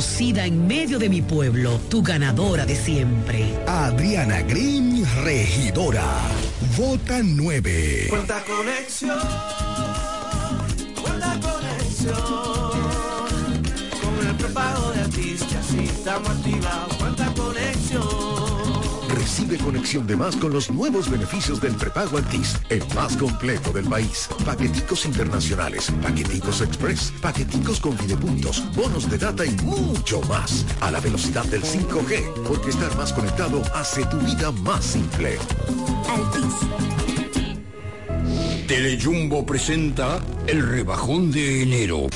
Conocida 0.00 0.46
en 0.46 0.66
medio 0.66 0.98
de 0.98 1.10
mi 1.10 1.20
pueblo. 1.20 1.78
Tu 1.90 2.02
ganadora 2.02 2.64
de 2.64 2.74
siempre. 2.74 3.44
Adriana 3.66 4.40
Green, 4.40 5.04
regidora. 5.22 6.06
Vota 6.78 7.20
9. 7.22 8.06
Cuenta 8.08 8.42
conexión. 8.44 9.18
Cuenta 11.02 11.38
conexión. 11.42 12.16
Con 14.00 14.26
el 14.26 14.36
prepago 14.36 14.90
de 14.92 15.00
artistas 15.00 15.66
y 15.74 15.84
estamos 15.84 16.30
activados. 16.30 16.99
Cuenta 19.50 19.64
conexión. 19.64 20.06
De 20.06 20.16
más 20.16 20.36
con 20.36 20.52
los 20.52 20.70
nuevos 20.70 21.10
beneficios 21.10 21.60
del 21.60 21.74
prepago 21.74 22.18
Altis, 22.18 22.56
el 22.68 22.82
más 22.94 23.16
completo 23.16 23.72
del 23.72 23.84
país. 23.84 24.28
Paqueticos 24.44 25.04
internacionales, 25.06 25.90
paqueticos 26.00 26.60
express, 26.60 27.12
paqueticos 27.20 27.80
con 27.80 27.96
videopuntos, 27.96 28.62
bonos 28.76 29.10
de 29.10 29.18
data 29.18 29.44
y 29.44 29.50
mucho 29.64 30.20
más. 30.22 30.64
A 30.80 30.92
la 30.92 31.00
velocidad 31.00 31.44
del 31.46 31.62
5G, 31.62 32.44
porque 32.46 32.70
estar 32.70 32.96
más 32.96 33.12
conectado 33.12 33.60
hace 33.74 34.04
tu 34.06 34.18
vida 34.18 34.52
más 34.52 34.84
simple. 34.84 35.36
Telejumbo 38.68 39.44
presenta 39.44 40.20
el 40.46 40.64
rebajón 40.64 41.32
de 41.32 41.62
enero. 41.62 42.06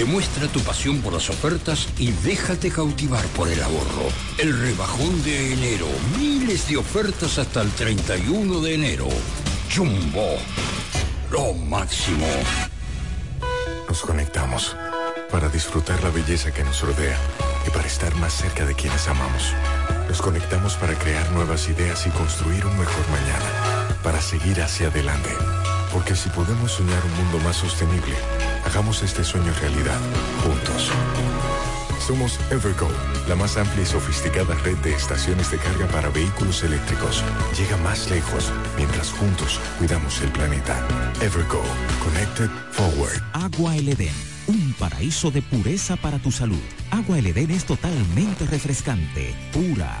Demuestra 0.00 0.48
tu 0.48 0.60
pasión 0.60 1.02
por 1.02 1.12
las 1.12 1.28
ofertas 1.28 1.86
y 1.98 2.10
déjate 2.10 2.70
cautivar 2.70 3.22
por 3.36 3.48
el 3.48 3.62
ahorro. 3.62 4.08
El 4.38 4.58
rebajón 4.58 5.22
de 5.24 5.52
enero. 5.52 5.86
Miles 6.18 6.66
de 6.68 6.78
ofertas 6.78 7.36
hasta 7.36 7.60
el 7.60 7.70
31 7.70 8.60
de 8.62 8.74
enero. 8.76 9.08
Jumbo. 9.70 10.38
Lo 11.30 11.52
máximo. 11.52 12.26
Nos 13.90 14.00
conectamos 14.00 14.74
para 15.30 15.50
disfrutar 15.50 16.02
la 16.02 16.08
belleza 16.08 16.50
que 16.50 16.64
nos 16.64 16.80
rodea 16.80 17.18
y 17.66 17.70
para 17.70 17.86
estar 17.86 18.14
más 18.14 18.32
cerca 18.32 18.64
de 18.64 18.74
quienes 18.74 19.06
amamos. 19.06 19.52
Nos 20.08 20.22
conectamos 20.22 20.76
para 20.76 20.94
crear 20.94 21.30
nuevas 21.32 21.68
ideas 21.68 22.06
y 22.06 22.10
construir 22.10 22.64
un 22.64 22.78
mejor 22.78 23.06
mañana, 23.10 23.98
para 24.02 24.22
seguir 24.22 24.62
hacia 24.62 24.88
adelante. 24.88 25.36
Porque 25.92 26.16
si 26.16 26.30
podemos 26.30 26.72
soñar 26.72 27.04
un 27.04 27.16
mundo 27.22 27.38
más 27.40 27.56
sostenible, 27.56 28.16
hagamos 28.64 29.02
este 29.02 29.24
sueño 29.24 29.52
realidad, 29.60 29.98
juntos. 30.44 30.90
Somos 32.06 32.40
Evergo, 32.50 32.88
la 33.28 33.36
más 33.36 33.56
amplia 33.56 33.82
y 33.82 33.86
sofisticada 33.86 34.54
red 34.64 34.76
de 34.78 34.94
estaciones 34.94 35.50
de 35.50 35.58
carga 35.58 35.86
para 35.88 36.08
vehículos 36.08 36.62
eléctricos. 36.64 37.22
Llega 37.56 37.76
más 37.78 38.10
lejos 38.10 38.50
mientras 38.76 39.10
juntos 39.12 39.60
cuidamos 39.78 40.20
el 40.22 40.30
planeta. 40.30 40.76
Evergo, 41.20 41.62
Connected 42.02 42.50
Forward. 42.72 43.22
Agua 43.32 43.76
El 43.76 43.90
Edén, 43.90 44.14
un 44.48 44.74
paraíso 44.78 45.30
de 45.30 45.42
pureza 45.42 45.96
para 45.96 46.18
tu 46.18 46.32
salud. 46.32 46.62
Agua 46.90 47.18
El 47.18 47.26
Edén 47.26 47.50
es 47.50 47.64
totalmente 47.64 48.46
refrescante, 48.46 49.34
pura. 49.52 50.00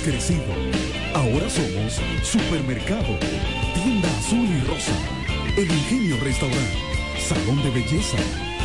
Crecido. 0.00 0.44
Ahora 1.14 1.48
somos 1.50 2.00
Supermercado, 2.22 3.18
Tienda 3.74 4.08
Azul 4.18 4.48
y 4.48 4.66
Rosa, 4.66 4.92
El 5.56 5.70
Ingenio 5.70 6.16
Restaurant, 6.22 6.74
Salón 7.18 7.62
de 7.62 7.70
Belleza, 7.70 8.16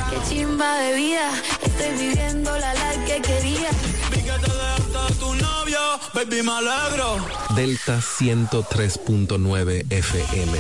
Qué 0.10 0.18
chimba 0.30 0.80
de 0.80 0.96
vida, 0.96 1.30
estoy 1.64 1.92
viviendo 2.08 2.58
la 2.58 2.74
life 2.74 3.06
que 3.06 3.22
quería. 3.22 3.70
Vi 4.12 4.18
que 4.18 4.24
te 4.24 4.52
dejaste 4.52 5.14
tu 5.20 5.34
novio, 5.36 5.80
baby, 6.14 6.42
me 6.44 6.52
alegro. 6.52 7.18
Delta 7.56 8.00
103.9 8.00 9.86
FM. 9.90 10.58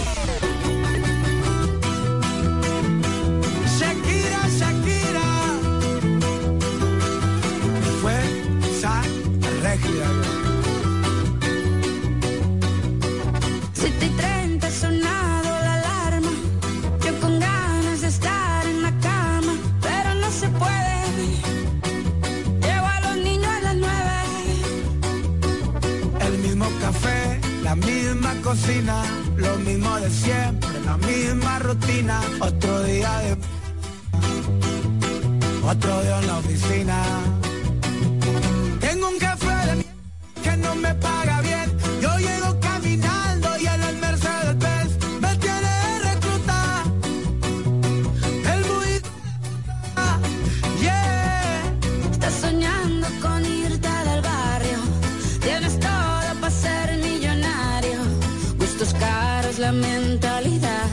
La 59.59 59.71
mentalidad. 59.71 60.89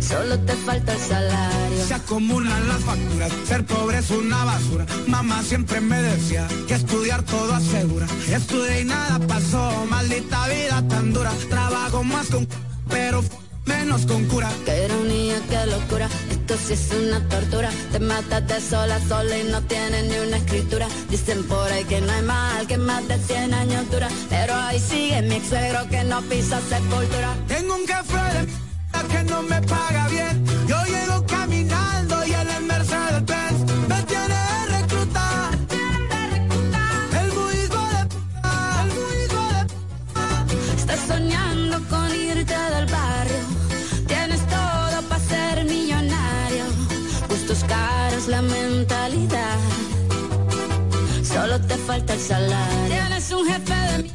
Solo 0.00 0.38
te 0.40 0.52
falta 0.52 0.92
el 0.92 0.98
salario. 0.98 1.86
Se 1.86 1.94
acumulan 1.94 2.68
las 2.68 2.80
facturas, 2.80 3.32
ser 3.46 3.64
pobre 3.64 3.98
es 3.98 4.10
una 4.10 4.44
basura. 4.44 4.86
Mamá 5.06 5.42
siempre 5.42 5.80
me 5.80 6.00
decía 6.00 6.46
que 6.68 6.74
estudiar 6.74 7.22
todo 7.22 7.54
asegura. 7.54 8.06
Estudié 8.28 8.82
y 8.82 8.84
nada 8.84 9.18
pasó, 9.26 9.86
maldita 9.88 10.48
vida 10.48 10.82
tan 10.88 11.12
dura. 11.12 11.32
Trabajo 11.48 12.04
más 12.04 12.26
con 12.26 12.46
pero 12.88 13.22
menos 13.64 14.06
con 14.06 14.24
cura. 14.26 14.50
Qué 14.64 14.84
ironía, 14.84 15.40
qué 15.48 15.66
locura, 15.66 16.08
esto 16.52 16.66
sí 16.66 16.72
es 16.74 16.92
una 16.92 17.20
tortura. 17.28 17.70
Te 17.92 17.98
matas 18.00 18.46
de 18.46 18.60
sola, 18.60 18.98
sola 19.08 19.38
y 19.38 19.44
no 19.44 19.60
tienes 19.62 20.04
ni 20.04 20.18
una 20.18 20.36
escritura. 20.36 20.86
Dicen 21.08 21.44
por 21.44 21.70
ahí 21.70 21.84
que 21.84 22.00
no 22.00 22.12
hay 22.12 22.22
mal, 22.22 22.66
que 22.66 22.76
más 22.76 23.06
de 23.08 23.18
100 23.18 23.54
años 23.54 23.90
dura. 23.90 24.08
Pero 24.28 24.54
ahí 24.54 24.78
sigue 24.78 25.22
mi 25.22 25.40
suegro 25.40 25.88
que 25.88 26.04
no 26.04 26.20
pisa 26.22 26.60
sepultura. 26.60 27.34
Tengo 27.48 27.74
un 27.74 27.86
café 27.86 28.18
de 28.38 29.08
que 29.08 29.24
no 29.24 29.42
me 29.42 29.60
paga 29.62 30.08
bien. 30.08 30.51
Falta 51.92 52.14
el 52.14 52.20
salario. 52.20 52.88
Tienes 52.88 53.30
un 53.32 53.46
jefe 53.46 53.74
de 53.74 54.10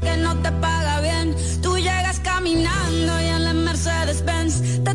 que 0.00 0.16
no 0.18 0.36
te 0.44 0.52
paga 0.52 1.00
bien. 1.00 1.34
Tú 1.60 1.76
llegas 1.76 2.20
caminando 2.20 3.20
y 3.20 3.26
en 3.36 3.42
la 3.42 3.52
Mercedes 3.52 4.24
Benz 4.24 4.54
te 4.84 4.94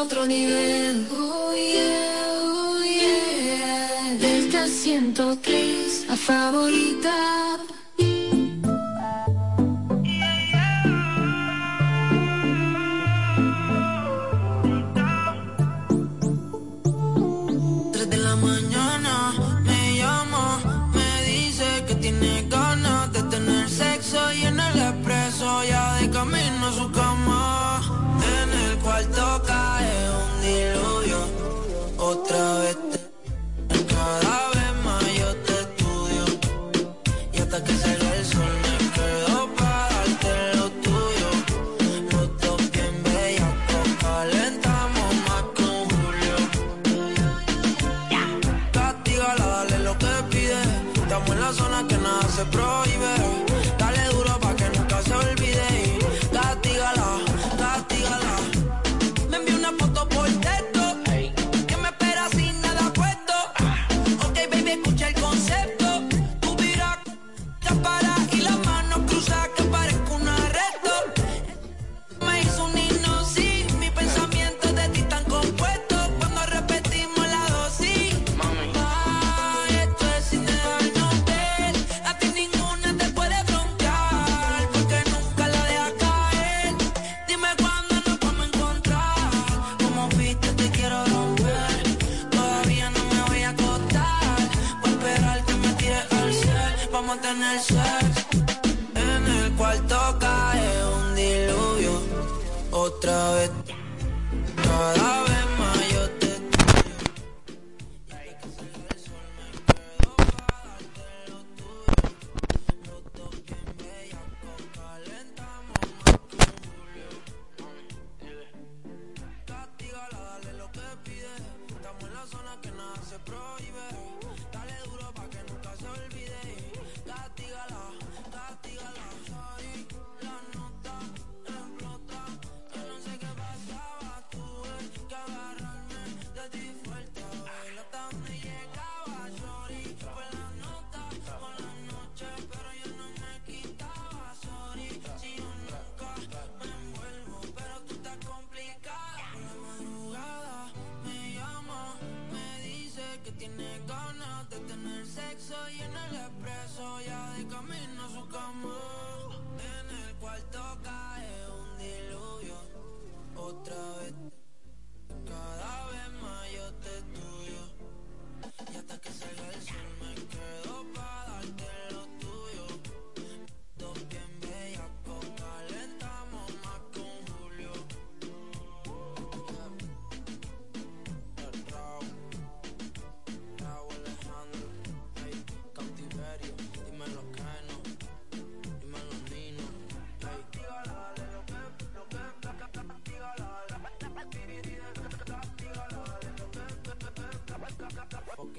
Otro 0.00 0.26
nivel. 0.26 1.06
Oh 1.10 1.54
yeah, 1.54 2.26
oh 2.42 2.82
yeah. 2.84 4.16
Desde 4.18 4.58
103 4.58 6.06
a 6.08 6.16
favorita. 6.16 7.75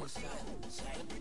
forzado. 0.08 1.17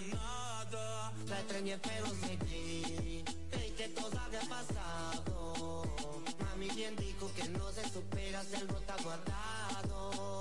la 0.00 0.16
nada. 0.16 1.12
Extrañé 1.40 1.78
pero 1.78 2.06
me 2.14 2.36
di, 2.46 3.24
triste 3.50 3.94
cosa 3.94 4.24
había 4.24 4.40
pasado. 4.40 5.82
Mami 6.40 6.68
bien 6.70 6.96
dijo 6.96 7.30
que 7.34 7.48
no 7.48 7.70
se 7.72 7.88
supera, 7.90 8.42
el 8.52 8.68
rota 8.68 8.96
guardado. 9.02 10.40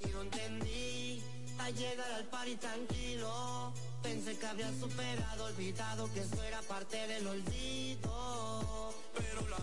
Y 0.00 0.08
lo 0.08 0.22
entendí, 0.22 1.22
al 1.58 1.74
llegar 1.74 2.12
al 2.12 2.24
party 2.24 2.56
tranquilo, 2.56 3.72
pensé 4.02 4.38
que 4.38 4.46
había 4.46 4.70
superado, 4.78 5.44
olvidado 5.44 6.12
que 6.12 6.20
eso 6.20 6.42
era 6.42 6.60
parte 6.62 7.06
del 7.06 7.26
olvido. 7.26 8.94
Pero 9.14 9.48
la 9.48 9.58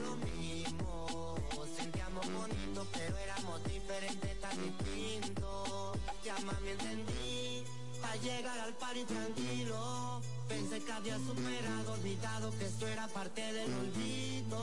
lo 0.00 0.16
mismo. 0.16 1.34
Sentíamos 1.76 2.26
bonito 2.32 2.86
pero 2.92 3.16
éramos 3.18 3.64
diferentes, 3.64 4.40
tan 4.40 4.56
distintos 4.62 5.98
Ya 6.24 6.36
mami 6.40 6.70
entendí 6.70 7.64
a 8.02 8.16
llegar 8.16 8.58
al 8.60 8.74
party 8.74 9.04
tranquilo. 9.04 10.20
Pensé 10.48 10.80
que 10.80 10.92
había 10.92 11.18
superado, 11.18 11.92
olvidado 11.92 12.50
que 12.58 12.66
esto 12.66 12.86
era 12.88 13.06
parte 13.08 13.52
del 13.52 13.72
olvido. 13.74 14.58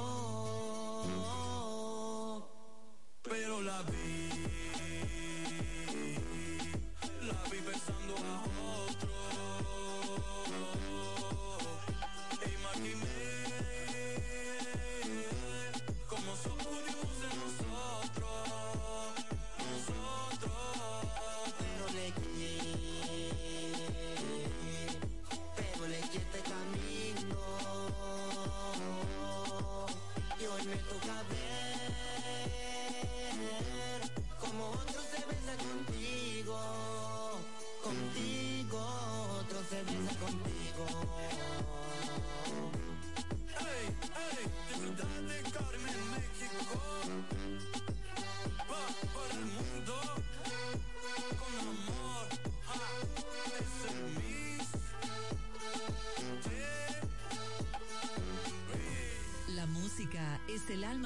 Pero 3.24 3.62
la 3.62 3.82
vida 3.84 4.25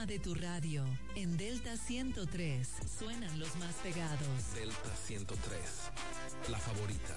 de 0.06 0.20
tu 0.20 0.34
radio. 0.34 0.86
En 1.16 1.36
Delta 1.36 1.76
103 1.76 2.68
suenan 2.98 3.40
los 3.40 3.56
más 3.58 3.76
pegados. 3.84 4.54
Delta 4.56 4.96
103, 5.06 5.60
la 6.50 6.58
favorita. 6.58 7.16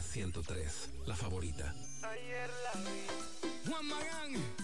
103. 0.00 0.90
La 1.06 1.14
favorita. 1.14 1.74
Ayer 2.02 2.50
la 2.64 2.80
vi. 2.80 3.68
Juan 3.68 3.86
Magán. 3.86 4.55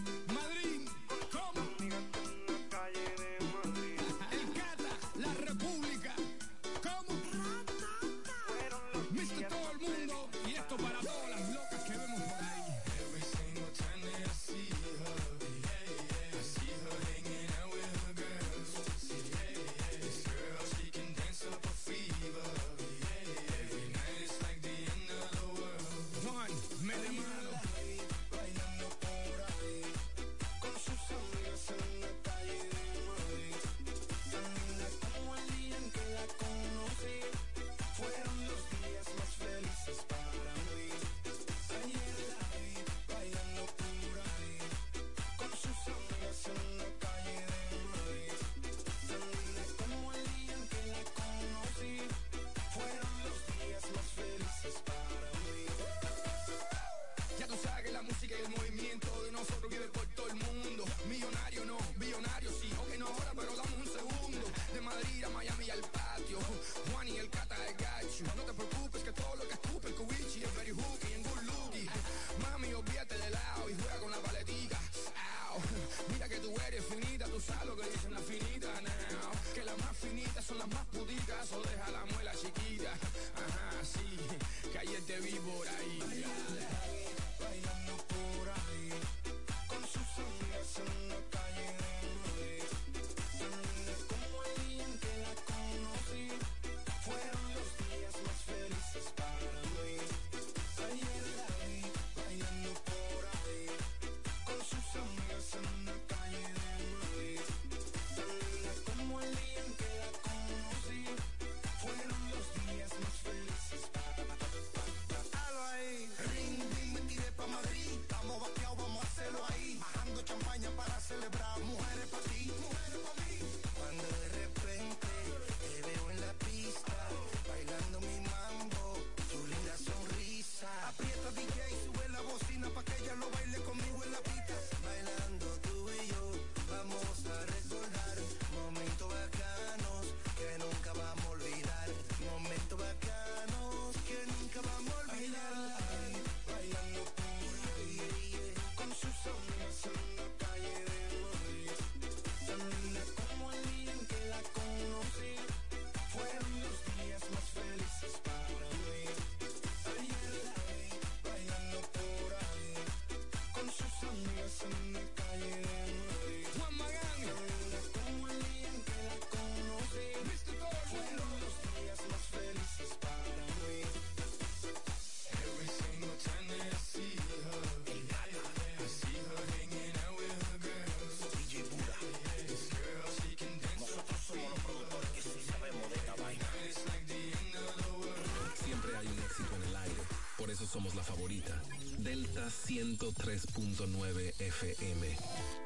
la 190.94 191.02
favorita. 191.02 191.62
Delta 191.98 192.48
103.9 192.48 194.34
FM. 194.38 195.61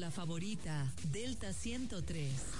la 0.00 0.10
favorita, 0.10 0.90
Delta 1.10 1.52
103. 1.52 2.59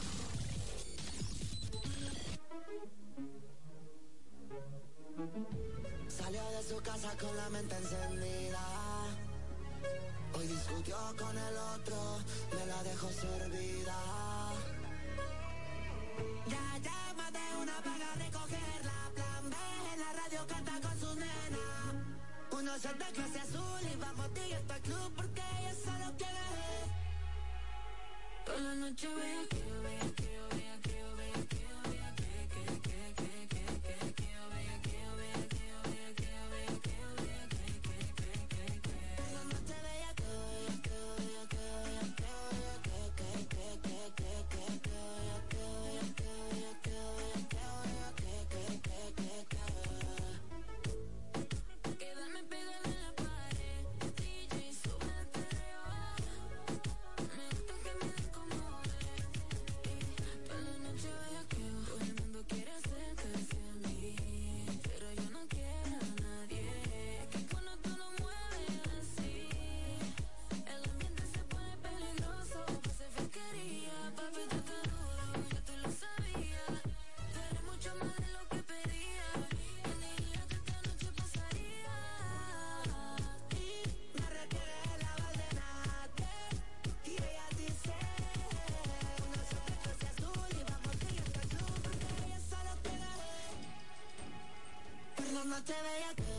te 95.63 95.73
veía 95.73 96.15
que 96.15 96.30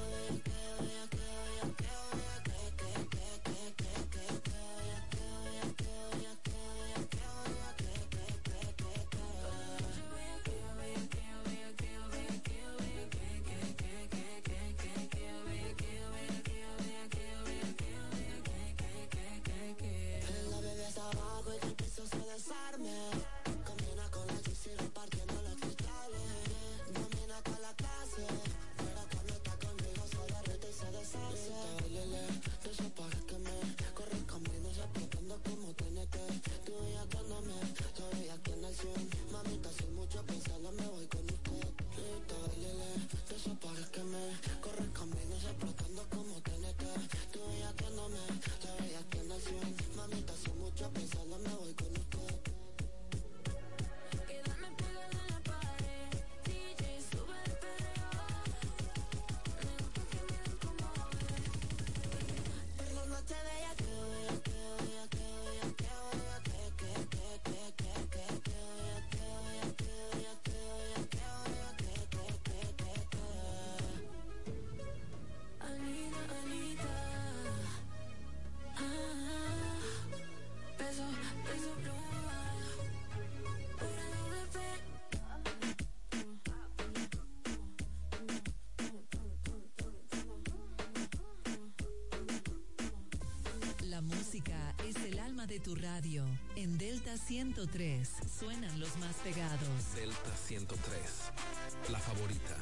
tu 95.64 95.76
radio. 95.76 96.26
En 96.56 96.78
Delta 96.78 97.18
103 97.18 98.10
suenan 98.40 98.80
los 98.80 98.98
más 98.98 99.16
pegados. 99.18 99.96
Delta 99.96 100.36
103, 100.48 101.92
la 101.92 102.00
favorita. 102.00 102.58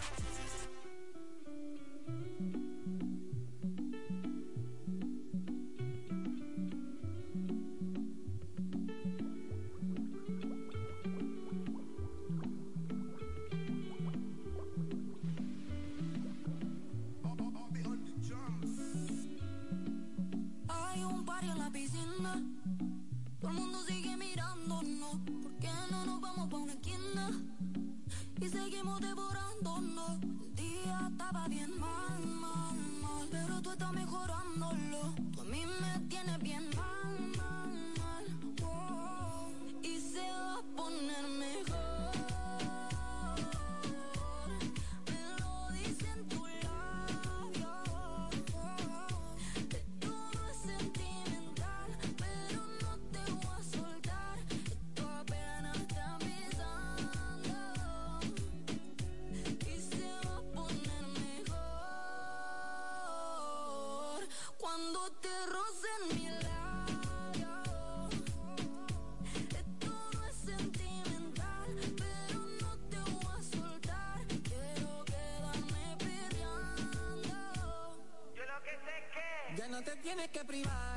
que 80.40 80.46
privar. 80.46 80.89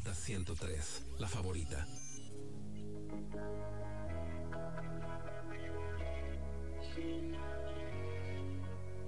103, 0.00 1.02
la 1.18 1.28
favorita. 1.28 1.86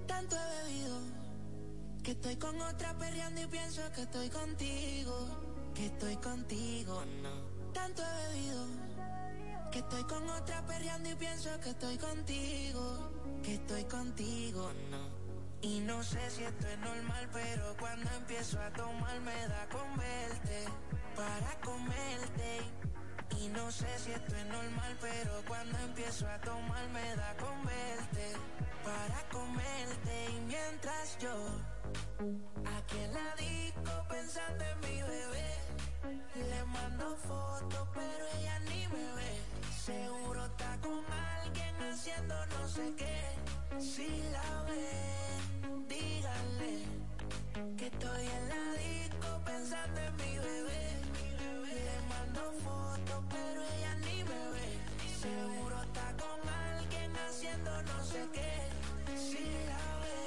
Tanto 0.05 0.35
he 0.35 0.63
bebido 0.63 0.99
que 2.03 2.11
estoy 2.11 2.35
con 2.35 2.61
otra 2.61 2.97
perreando 2.97 3.41
y 3.41 3.47
pienso 3.47 3.81
que 3.95 4.01
estoy 4.01 4.29
contigo, 4.29 5.27
que 5.73 5.85
estoy 5.85 6.17
contigo, 6.17 7.03
no. 7.21 7.71
Tanto 7.73 8.03
he 8.03 8.33
bebido 8.33 8.65
que 9.71 9.79
estoy 9.79 10.03
con 10.03 10.29
otra 10.29 10.65
perreando 10.65 11.09
y 11.09 11.15
pienso 11.15 11.49
que 11.61 11.69
estoy 11.69 11.97
contigo, 11.97 13.11
que 13.43 13.53
estoy 13.55 13.85
contigo, 13.85 14.71
no 14.89 14.90
y 15.63 15.79
no 15.81 16.01
sé 16.03 16.19
si 16.31 16.43
esto 16.43 16.67
es 16.67 16.79
normal, 16.79 17.29
pero 17.31 17.75
cuando 17.79 18.09
empiezo 18.17 18.59
a 18.59 18.71
tomar 18.71 19.21
me 19.21 19.47
da 19.47 19.67
con 19.69 19.95
verte, 19.95 20.65
para 21.15 21.59
comerte. 21.61 22.61
Y 23.37 23.47
no 23.49 23.71
sé 23.71 23.87
si 23.99 24.11
esto 24.11 24.35
es 24.35 24.45
normal, 24.47 24.97
pero 24.99 25.31
cuando 25.47 25.77
empiezo 25.79 26.27
a 26.27 26.39
tomar 26.39 26.89
me 26.89 27.15
da 27.15 27.35
con 27.37 27.63
verte, 27.63 28.33
para 28.83 29.29
comerte. 29.29 30.31
Y 30.31 30.41
mientras 30.47 31.17
yo, 31.19 31.35
aquí 32.77 32.97
en 32.97 33.13
la 33.13 33.35
disco 33.35 33.91
pensando 34.09 34.63
en 34.63 34.79
mi 34.79 35.01
bebé, 35.03 35.55
le 36.49 36.65
mando 36.65 37.15
fotos, 37.17 37.87
pero 37.93 38.25
ella 38.39 38.59
ni 38.61 38.87
me 38.87 39.13
ve. 39.13 39.41
Seguro 39.77 40.43
está 40.43 40.75
con 40.81 41.05
alguien 41.39 41.75
haciendo 41.83 42.45
no 42.47 42.67
sé 42.67 42.93
qué, 42.95 43.79
si 43.79 44.23
la 44.31 44.63
ve 44.63 45.21
Díganle 45.87 46.73
que 47.77 47.85
estoy 47.85 48.25
en 48.37 48.49
la 48.49 48.63
disco 48.73 49.41
pensando 49.45 50.01
en 50.01 50.15
mi 50.15 50.37
bebé. 50.37 50.83
Le 51.65 52.01
mando 52.09 52.41
fotos, 52.63 53.23
pero 53.29 53.61
ella 53.61 53.95
ni 54.05 54.23
me 54.23 54.41
ve. 54.53 54.69
Seguro 55.21 55.81
está 55.83 56.07
con 56.17 56.49
alguien 56.49 57.11
haciendo 57.27 57.71
no 57.83 58.03
sé 58.03 58.21
qué. 58.33 58.53
Si 59.15 59.43
la 59.67 59.85
ve, 60.03 60.19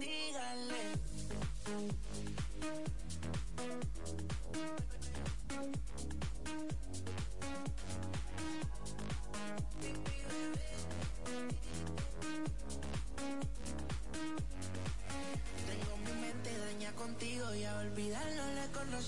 díganle. 0.00 0.84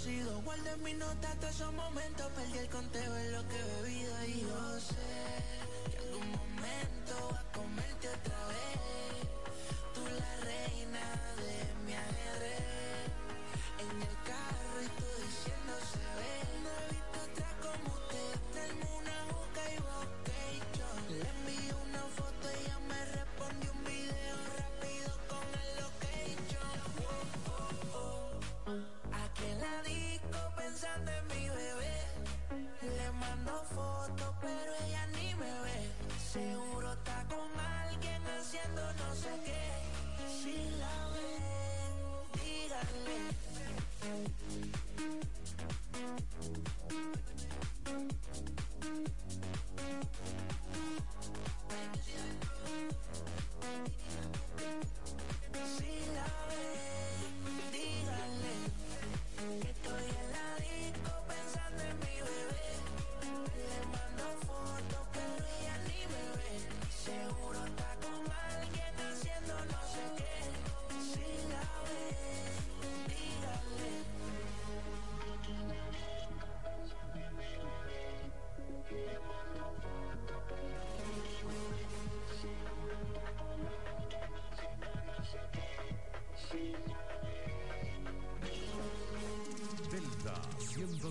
sido. 0.08 0.40
Guardé 0.42 0.76
mi 0.78 0.94
nota 0.94 1.28
todos 1.40 1.54
esos 1.54 1.72
momentos, 1.74 2.26
perdí 2.34 2.58
el 2.58 2.68
conteo 2.68 3.16
en 3.18 3.32
lo 3.32 3.42
que 3.48 3.56
veo. 3.56 3.77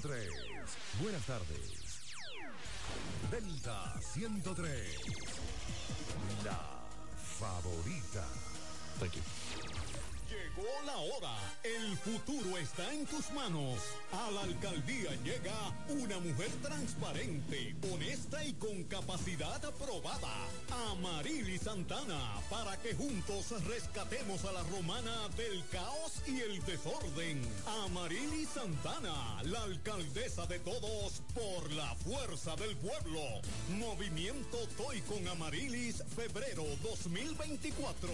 103. 0.08 0.32
Buenas 1.02 1.26
tardes. 1.26 1.88
Delta 3.30 4.00
103. 4.13 5.02
La 6.46 6.88
favorita. 7.38 8.26
Llegó 10.30 10.67
la 10.86 10.98
hora. 10.98 11.36
El 11.63 11.98
futuro 11.98 12.58
está 12.58 12.93
en 12.93 13.06
tus 13.06 13.30
manos. 13.32 13.80
A 14.13 14.32
la 14.32 14.41
alcaldía 14.43 15.12
llega 15.24 15.74
una 15.89 16.20
mujer 16.20 16.52
transparente, 16.62 17.76
honesta 17.91 18.43
y 18.46 18.54
con 18.54 18.86
capacidad 18.86 19.63
aprobada. 19.65 20.34
Amarili 20.89 21.58
Santana, 21.58 22.39
para 22.50 22.78
que 22.78 22.96
juntos 22.96 23.62
rescatemos 23.65 24.46
a 24.46 24.54
la 24.54 24.63
romana 24.63 25.28
del 25.36 25.67
caos 25.70 26.07
y 26.28 26.42
el 26.42 26.63
desorden. 26.66 27.42
Amarili 27.86 28.46
Santana, 28.46 29.42
la 29.44 29.63
alcaldesa 29.63 30.46
de 30.46 30.60
todos 30.60 31.22
por 31.34 31.72
la 31.72 31.96
fuerza 31.96 32.56
del 32.56 32.76
pueblo. 32.78 33.22
Movimiento 33.78 34.58
Toy 34.78 35.00
con 35.02 35.26
Amarilis, 35.28 36.04
febrero 36.16 36.63
2024. 36.84 38.10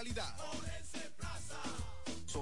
Calidad. 0.00 0.59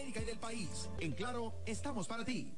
y 0.00 0.24
del 0.24 0.38
país. 0.38 0.88
En 1.00 1.12
Claro, 1.12 1.52
estamos 1.66 2.08
para 2.08 2.24
ti. 2.24 2.56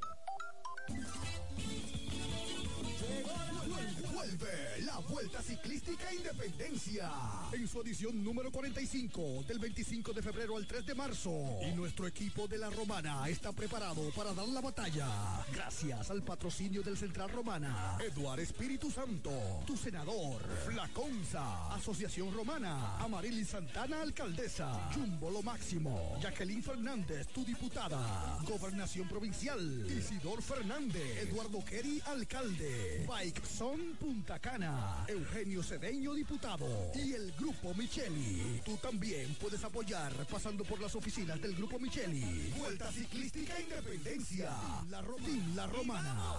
La 4.84 4.98
Vuelta 4.98 5.40
Ciclística 5.42 6.12
Independencia. 6.12 7.10
En 7.52 7.68
su 7.68 7.80
edición 7.82 8.24
número 8.24 8.50
45 8.50 9.44
del 9.46 9.58
25 9.60 10.12
de 10.12 10.22
febrero 10.22 10.56
al 10.56 10.66
3 10.66 10.86
de 10.86 10.94
marzo. 10.94 11.30
Y 11.62 11.72
nuestro 11.72 12.06
equipo 12.06 12.48
de 12.48 12.58
la 12.58 12.68
Romana 12.70 13.28
está 13.28 13.52
preparado 13.52 14.10
para 14.10 14.32
dar 14.32 14.48
la 14.48 14.60
batalla. 14.60 15.08
Gracias 15.52 16.10
al 16.10 16.22
patrocinio 16.22 16.82
del 16.82 16.96
Central 16.96 17.30
Romana, 17.30 17.96
Eduard 18.00 18.40
Espíritu 18.40 18.90
Santo, 18.90 19.30
tu 19.66 19.76
senador, 19.76 20.42
Flaconza, 20.66 21.72
Asociación 21.72 22.34
Romana, 22.34 22.98
Amarili 22.98 23.44
Santana, 23.44 24.02
alcaldesa, 24.02 24.90
Jumbo 24.94 25.30
Lo 25.30 25.42
Máximo, 25.42 26.18
Jacqueline 26.20 26.62
Fernández, 26.62 27.28
tu 27.28 27.44
diputada, 27.44 28.38
Gobernación 28.48 29.08
Provincial, 29.08 29.86
Isidor 29.90 30.42
Fernández, 30.42 31.22
Eduardo 31.22 31.64
Kerry, 31.64 32.02
alcalde, 32.06 33.06
Bike 33.08 33.44
Son 33.46 33.94
Punta 34.34 35.04
Eugenio 35.06 35.62
Cedeño, 35.62 36.14
diputado, 36.14 36.66
y 36.94 37.12
el 37.12 37.30
Grupo 37.32 37.74
Micheli. 37.74 38.62
Tú 38.64 38.78
también 38.78 39.34
puedes 39.38 39.62
apoyar 39.64 40.12
pasando 40.28 40.64
por 40.64 40.80
las 40.80 40.94
oficinas 40.94 41.38
del 41.42 41.54
Grupo 41.54 41.78
Micheli. 41.78 42.50
Vuelta 42.56 42.90
Ciclística 42.90 43.60
Independencia, 43.60 44.50
la, 44.88 45.02
Ro- 45.02 45.16
Team 45.16 45.54
La 45.54 45.66
Romana. 45.66 46.36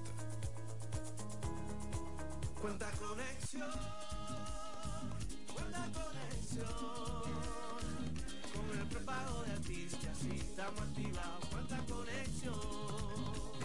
Cuenta 2.60 2.90
conexión, 2.90 3.70
cuenta 5.54 5.88
conexión. 5.94 6.66
Con 8.54 8.78
el 8.78 8.86
prepago 8.86 9.42
de 9.44 9.52
artistas, 9.52 10.18
si 10.18 10.30
estamos 10.36 10.80
activados, 10.82 11.46
cuenta 11.46 11.78
conexión. 11.88 12.54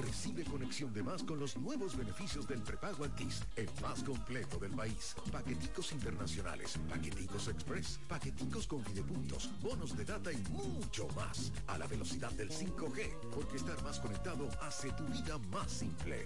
Recibe 0.01 0.45
conexión 0.45 0.93
de 0.93 1.03
más 1.03 1.23
con 1.23 1.39
los 1.39 1.57
nuevos 1.57 1.97
beneficios 1.97 2.47
del 2.47 2.61
prepago 2.61 3.03
Altis, 3.03 3.43
el 3.57 3.69
más 3.81 4.01
completo 4.01 4.59
del 4.59 4.71
país. 4.71 5.13
Paqueticos 5.29 5.91
internacionales, 5.91 6.79
paqueticos 6.89 7.49
express, 7.49 7.99
paqueticos 8.07 8.65
con 8.65 8.81
videopuntos, 8.85 9.49
bonos 9.61 9.97
de 9.97 10.05
data 10.05 10.31
y 10.31 10.37
mucho 10.51 11.07
más. 11.17 11.51
A 11.67 11.77
la 11.77 11.87
velocidad 11.87 12.31
del 12.31 12.49
5G, 12.49 13.29
porque 13.33 13.57
estar 13.57 13.81
más 13.83 13.99
conectado 13.99 14.47
hace 14.61 14.89
tu 14.93 15.03
vida 15.07 15.37
más 15.51 15.69
simple. 15.69 16.25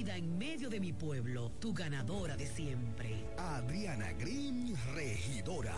en 0.00 0.38
medio 0.38 0.70
de 0.70 0.80
mi 0.80 0.92
pueblo. 0.92 1.50
Tu 1.60 1.74
ganadora 1.74 2.34
de 2.34 2.46
siempre. 2.46 3.26
Adriana 3.36 4.12
Green, 4.12 4.74
regidora. 4.94 5.76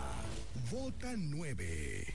Vota 0.71 1.15
9. 1.17 2.14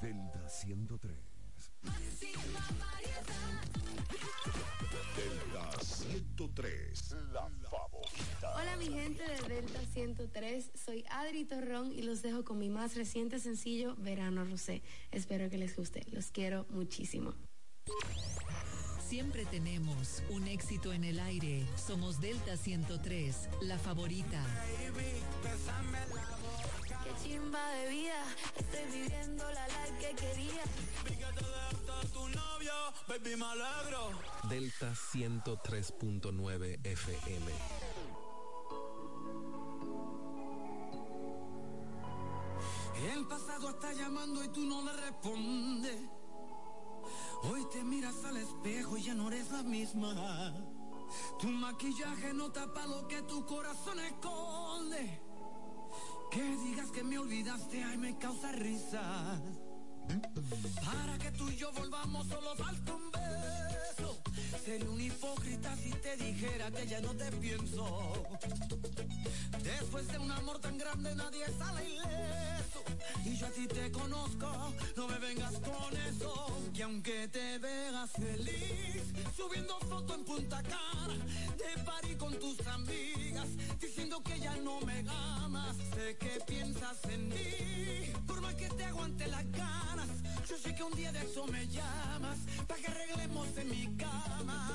Delta 0.00 0.48
103. 0.48 1.14
Delta 5.14 5.70
103. 5.78 7.16
La 7.32 7.50
favorita. 7.68 8.54
Hola 8.56 8.76
mi 8.78 8.86
gente 8.86 9.22
de 9.22 9.54
Delta 9.54 9.80
103, 9.92 10.70
soy 10.74 11.04
Adri 11.10 11.44
Torrón 11.44 11.92
y 11.92 12.00
los 12.00 12.22
dejo 12.22 12.44
con 12.44 12.58
mi 12.58 12.70
más 12.70 12.96
reciente 12.96 13.38
sencillo 13.40 13.94
Verano 13.96 14.46
Rosé. 14.46 14.82
Espero 15.10 15.50
que 15.50 15.58
les 15.58 15.76
guste, 15.76 16.06
los 16.10 16.30
quiero 16.30 16.64
muchísimo. 16.70 17.34
Siempre 19.06 19.44
tenemos 19.44 20.22
un 20.30 20.46
éxito 20.46 20.92
en 20.94 21.04
el 21.04 21.18
aire. 21.18 21.66
Somos 21.76 22.20
Delta 22.20 22.56
103, 22.56 23.50
la 23.62 23.76
favorita. 23.76 24.40
Chimba 27.30 27.64
de 27.74 27.88
vida, 27.90 28.24
estoy 28.56 29.00
viviendo 29.00 29.44
la 29.52 29.68
life 29.68 29.98
que 30.00 30.14
quería. 30.16 30.64
tu 32.12 32.28
novio, 32.28 32.72
baby, 33.06 33.36
me 33.36 33.44
alegro. 33.44 34.10
Delta 34.48 34.92
103.9 34.92 36.80
FM. 36.84 37.52
El 43.12 43.26
pasado 43.28 43.70
está 43.70 43.92
llamando 43.92 44.42
y 44.42 44.48
tú 44.48 44.62
no 44.62 44.82
le 44.82 44.92
respondes. 44.92 46.00
Hoy 47.44 47.64
te 47.70 47.84
miras 47.84 48.24
al 48.24 48.38
espejo 48.38 48.96
y 48.96 49.04
ya 49.04 49.14
no 49.14 49.28
eres 49.28 49.50
la 49.52 49.62
misma. 49.62 50.52
Tu 51.38 51.46
maquillaje 51.46 52.34
no 52.34 52.50
tapa 52.50 52.86
lo 52.86 53.06
que 53.06 53.22
tu 53.22 53.46
corazón 53.46 54.00
esconde. 54.00 55.29
Que 56.30 56.56
digas 56.64 56.92
que 56.92 57.02
me 57.02 57.18
olvidaste, 57.18 57.82
ay, 57.82 57.98
me 57.98 58.16
causa 58.16 58.52
risa. 58.52 59.42
Para 60.84 61.18
que 61.18 61.30
tú 61.32 61.48
y 61.48 61.56
yo 61.56 61.72
volvamos, 61.72 62.26
solo 62.26 62.54
falta 62.56 62.94
un 62.94 63.10
beso. 63.10 64.22
Sería 64.64 64.90
un 64.90 65.00
hipócrita 65.00 65.76
si 65.76 65.90
te 65.90 66.16
dijera 66.16 66.70
que 66.70 66.86
ya 66.86 67.00
no 67.00 67.14
te 67.14 67.30
pienso. 67.32 68.12
Después 69.62 70.08
de 70.08 70.18
un 70.18 70.30
amor 70.30 70.58
tan 70.58 70.78
grande, 70.78 71.14
nadie 71.14 71.46
sale 71.58 71.88
ileso. 71.88 72.82
Y 73.24 73.36
yo 73.36 73.46
a 73.46 73.50
ti 73.50 73.66
te 73.66 73.90
conozco, 73.92 74.74
no 74.96 75.08
me 75.08 75.18
vengas 75.18 75.54
con 75.60 75.96
eso. 76.08 76.58
Que 76.74 76.82
aunque 76.82 77.28
te 77.28 77.58
veas 77.58 78.10
feliz, 78.10 79.02
subiendo 79.36 79.78
foto 79.80 80.14
en 80.14 80.24
Punta 80.24 80.62
Cana, 80.62 81.24
de 81.56 81.82
party 81.84 82.14
con 82.14 82.38
tus 82.38 82.66
amigas, 82.66 83.48
diciendo 83.78 84.22
que 84.22 84.38
ya 84.40 84.56
no 84.56 84.80
me 84.80 85.04
amas. 85.08 85.76
Sé 85.94 86.16
que 86.16 86.40
piensas 86.46 87.04
en 87.10 87.28
mí, 87.28 88.12
por 88.26 88.40
más 88.40 88.54
que 88.54 88.68
te 88.68 88.84
aguante 88.84 89.26
las 89.26 89.44
Yo 90.48 90.56
sé 90.58 90.74
que 90.74 90.82
un 90.82 90.92
día 90.94 91.12
de 91.12 91.20
eso 91.20 91.46
me 91.46 91.66
llamas, 91.68 92.38
para 92.66 92.80
que 92.80 92.86
arreglemos 92.88 93.48
en 93.56 93.70
mi 93.70 93.96
cama. 93.96 94.66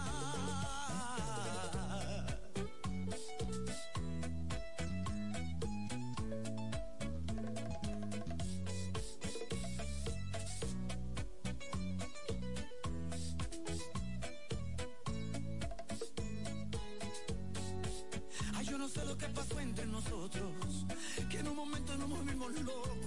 Ay, 18.53 18.65
yo 18.65 18.77
no 18.77 18.87
sé 18.87 19.05
lo 19.05 19.17
que 19.17 19.27
pasó 19.27 19.59
entre 19.59 19.85
nosotros, 19.87 20.85
que 21.29 21.39
en 21.39 21.47
un 21.49 21.55
momento 21.55 21.97
nos 21.97 22.07
movimos 22.09 22.51
locos 22.61 22.97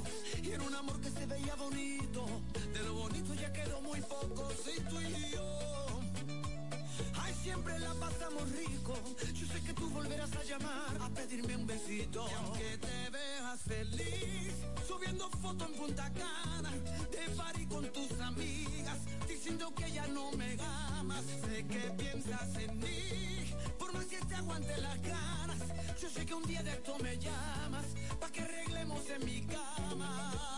y 0.43 0.51
era 0.51 0.63
un 0.63 0.75
amor 0.75 1.01
que 1.01 1.11
se 1.11 1.27
veía 1.27 1.55
bonito, 1.57 1.98
de 2.09 2.83
lo 2.85 2.95
bonito 2.95 3.35
ya 3.35 3.53
quedó 3.53 3.83
muy 3.83 4.01
poco, 4.01 4.51
sí 4.65 4.81
tú 4.89 4.99
y 4.99 5.31
yo. 5.31 6.01
Ay, 7.15 7.35
siempre 7.43 7.79
la 7.79 7.93
pasamos 7.95 8.51
rico, 8.53 8.95
yo 9.35 9.47
sé 9.47 9.61
que 9.61 9.75
tú 9.75 9.91
volverás 9.91 10.33
a 10.33 10.43
llamar 10.43 10.97
a 11.03 11.09
pedirme 11.11 11.57
un 11.57 11.67
besito. 11.67 12.27
Y 12.31 12.33
aunque 12.33 12.79
te 12.79 13.11
veas 13.11 13.61
feliz, 13.61 14.55
subiendo 14.87 15.29
fotos 15.43 15.69
en 15.69 15.75
Punta 15.75 16.11
Cana, 16.15 16.71
de 17.11 17.35
party 17.37 17.67
con 17.67 17.85
tus 17.93 18.11
amigas, 18.21 18.99
diciendo 19.29 19.73
que 19.75 19.93
ya 19.93 20.07
no 20.07 20.33
me 20.33 20.57
amas, 20.99 21.25
sé 21.45 21.67
que 21.67 21.91
piensas 21.91 22.57
en 22.57 22.79
mí, 22.79 23.55
por 23.79 23.93
más 23.93 24.07
que 24.07 24.19
te 24.19 24.35
aguante 24.35 24.81
las 24.81 25.03
ganas, 25.03 25.59
yo 26.01 26.09
sé 26.09 26.25
que 26.25 26.35
un 26.35 26.45
día 26.45 26.63
de 26.63 26.71
esto 26.71 26.97
me 27.01 27.19
llamas, 27.19 27.85
pa' 28.19 28.31
que 28.31 28.41
arreglemos 28.41 29.09
en 29.11 29.25
mi 29.27 29.43
cama. 29.43 30.58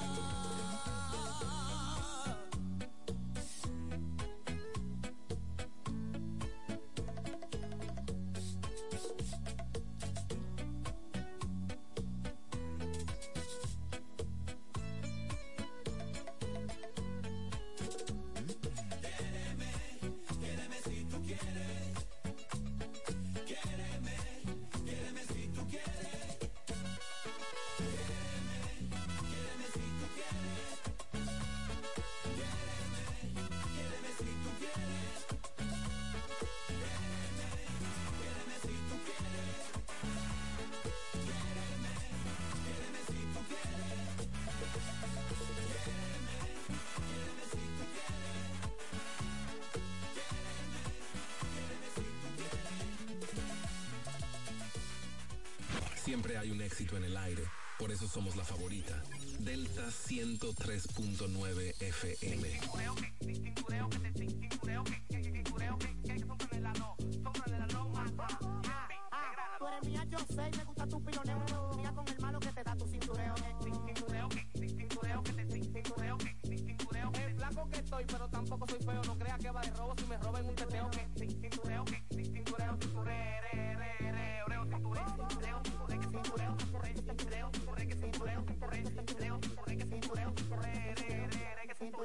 En 56.80 57.04
el 57.04 57.16
aire. 57.16 57.42
Por 57.78 57.90
eso 57.92 58.08
somos 58.08 58.36
la 58.36 58.44
favorita. 58.44 59.02
Delta 59.38 59.88
103.9 59.88 61.74
FM. 61.80 62.60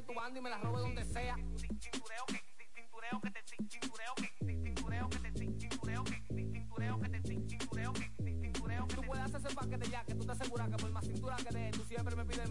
tu 0.00 0.14
banda 0.14 0.38
y 0.38 0.42
me 0.42 0.50
la 0.50 0.58
robe 0.58 0.80
donde 0.80 1.04
sea. 1.04 1.36
Cintureo, 1.36 2.24
que 2.26 2.40
cintureo, 2.74 3.20
que 3.20 3.30
te 3.30 3.42
que 3.42 5.18
te 5.18 5.38
cintureo, 5.38 6.04
que 6.04 6.22
cintureo, 6.34 7.00
que 7.00 7.08
te 7.08 7.22
que 7.22 8.40
cintureo, 8.40 8.86
que 8.86 8.94
tú 8.94 9.02
puedes 9.02 9.24
hacer 9.24 9.40
ese 9.44 9.54
paquete 9.54 9.90
ya, 9.90 10.04
que 10.04 10.14
tú 10.14 10.24
te 10.24 10.32
aseguras 10.32 10.68
que 10.68 10.76
por 10.76 10.90
más 10.90 11.04
cintura 11.04 11.36
que 11.36 11.50
de 11.56 11.70
tú 11.70 11.84
siempre 11.84 12.16
me 12.16 12.24
pides 12.24 12.41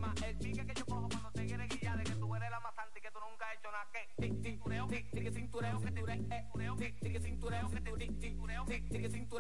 que 8.72 8.84
que 8.84 9.02
que 9.02 9.10
que 9.10 9.10
que 9.10 9.32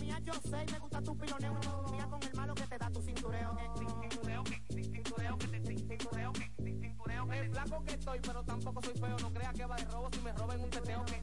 mía, 0.00 0.18
yo 0.24 0.32
sé, 0.34 0.64
me 0.72 0.78
gusta 0.78 1.02
tu 1.02 1.16
piloneo. 1.16 1.54
Mía 1.92 2.06
con 2.10 2.22
el 2.22 2.34
malo 2.34 2.54
que 2.54 2.66
te 2.66 2.78
da 2.78 2.90
tu 2.90 3.00
cintureo. 3.00 3.56
cintureo, 3.78 4.44
que 4.44 4.62
cintureo, 4.72 5.38
que 5.38 5.48
te 5.48 5.76
cintureo, 5.76 6.32
que 6.32 6.50
cintureo, 6.56 7.32
es 7.32 7.50
flaco 7.50 7.84
que 7.84 7.94
estoy, 7.94 8.20
pero 8.20 8.42
tampoco 8.44 8.82
soy 8.82 8.94
feo. 8.94 9.16
No 9.20 9.32
crea 9.32 9.52
que 9.52 9.66
va 9.66 9.76
de 9.76 9.84
robo 9.84 10.08
si 10.12 10.20
me 10.20 10.32
roban 10.32 10.60
un 10.60 10.70
teteo. 10.70 11.04
Que 11.04 11.17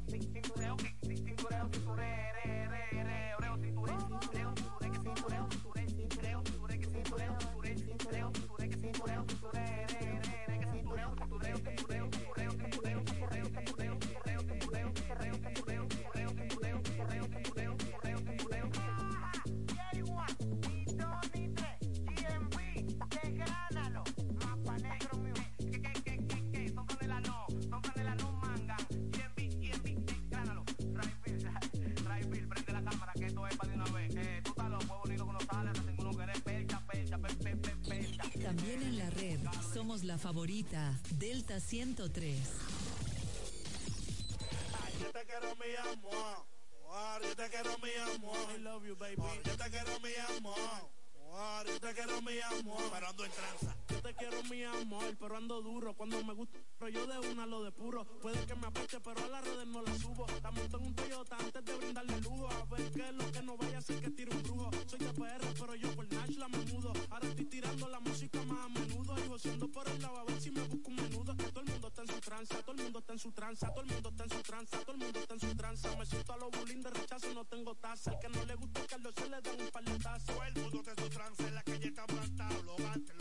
También 38.66 38.94
en 38.94 38.98
la 38.98 39.10
red 39.12 39.40
somos 39.76 40.04
la 40.04 40.18
favorita 40.18 41.00
Delta 41.20 41.60
103. 41.60 42.40
Yo 45.00 45.12
te 45.12 45.24
quiero 45.28 45.56
mi 45.56 45.94
amor. 45.94 46.48
Yo 47.22 47.36
te 47.36 47.50
quiero 47.50 47.78
mi 47.78 48.16
amor. 48.16 48.36
I 48.56 48.58
love 48.64 48.84
you, 48.88 48.96
baby. 48.96 49.22
Yo 49.46 49.56
te 49.56 49.70
quiero 49.70 50.00
mi 50.00 50.36
amor. 50.36 50.90
War, 51.14 51.68
Yo 51.68 51.80
te 51.80 51.94
quiero 51.94 52.20
mi 52.24 52.40
amor. 52.42 52.82
Pero 52.92 53.08
ando 53.08 53.26
en 53.26 53.32
tranza. 53.34 53.85
Te 54.06 54.14
quiero 54.14 54.44
mi 54.44 54.64
amor, 54.64 55.18
pero 55.20 55.36
ando 55.36 55.64
duro 55.64 55.96
cuando 55.96 56.24
me 56.24 56.34
gusta. 56.34 56.60
Pero 56.78 56.90
yo 56.90 57.08
de 57.08 57.28
una 57.28 57.48
lo 57.48 57.64
de 57.64 57.72
puro. 57.72 58.06
Puede 58.22 58.46
que 58.46 58.54
me 58.54 58.68
apeche, 58.68 59.00
pero 59.00 59.26
a 59.26 59.28
las 59.30 59.44
redes 59.44 59.66
no 59.66 59.82
la 59.82 59.98
subo. 59.98 60.28
La 60.44 60.52
monto 60.52 60.78
en 60.78 60.86
un 60.86 60.94
Toyota 60.94 61.36
antes 61.38 61.66
de 61.66 61.74
brindarle 61.74 62.22
lujo. 62.22 62.48
A 62.48 62.66
ver 62.66 62.92
qué 62.92 63.10
es 63.10 63.16
lo 63.16 63.32
que 63.32 63.42
no 63.42 63.58
vaya 63.58 63.80
a 63.80 63.82
ser 63.82 64.00
que 64.02 64.12
tire 64.12 64.30
un 64.36 64.44
brujo. 64.44 64.70
Soy 64.86 65.00
de 65.00 65.12
PR, 65.12 65.48
pero 65.60 65.74
yo 65.74 65.92
por 65.96 66.14
Nash 66.14 66.38
la 66.38 66.48
me 66.48 66.60
mudo. 66.66 66.94
Ahora 67.10 67.28
estoy 67.28 67.46
tirando 67.46 67.90
la 67.90 68.00
música 68.00 68.44
más 68.44 68.66
a 68.66 68.70
menudo. 68.70 69.16
Y 69.18 69.40
siendo 69.40 69.72
por 69.72 69.90
el 69.90 70.00
lado 70.00 70.20
a 70.20 70.24
ver 70.24 70.40
si 70.40 70.52
me 70.52 70.62
busco 70.62 70.90
un 70.92 70.96
menudo. 70.98 71.36
Todo 71.36 71.62
el 71.62 71.72
mundo 71.72 71.88
está 71.88 72.02
en 72.04 72.08
su 72.08 72.20
tranza, 72.22 72.62
todo 72.62 72.72
el 72.76 72.84
mundo 72.84 73.00
está 73.00 73.14
en 73.14 73.20
su 73.20 73.32
tranza, 73.32 73.74
todo 73.74 73.82
el 73.82 73.92
mundo 73.92 74.10
está 74.10 74.24
en 74.24 74.30
su 74.30 74.44
tranza, 74.44 74.80
todo 74.82 74.92
el 74.92 74.98
mundo 75.00 75.20
está 75.20 75.34
en 75.34 75.40
su 75.40 75.56
tranza. 75.56 75.96
Me 75.98 76.06
siento 76.06 76.34
a 76.34 76.38
los 76.38 76.52
bullying 76.52 76.82
de 76.82 76.90
rechazo, 76.92 77.34
no 77.34 77.46
tengo 77.46 77.74
taza. 77.74 78.12
El 78.12 78.20
que 78.20 78.30
no 78.30 78.46
le 78.46 78.54
gusta 78.54 78.82
el 78.82 78.88
Carlos 78.88 79.14
se 79.18 79.30
le 79.30 79.42
da 79.42 79.52
un 79.52 79.72
par 79.72 79.84
de 79.84 79.98
tazas. 79.98 80.26
Todo 80.26 80.44
el 80.44 80.54
mundo 80.62 80.78
está 80.78 80.92
en 80.92 80.98
su 80.98 81.10
tranza, 81.10 81.48
en 81.48 81.56
la 81.56 81.64
calle 81.64 81.88
está 81.88 82.06
plantado. 82.06 82.64
Los 82.64 82.78
guantes, 82.78 83.15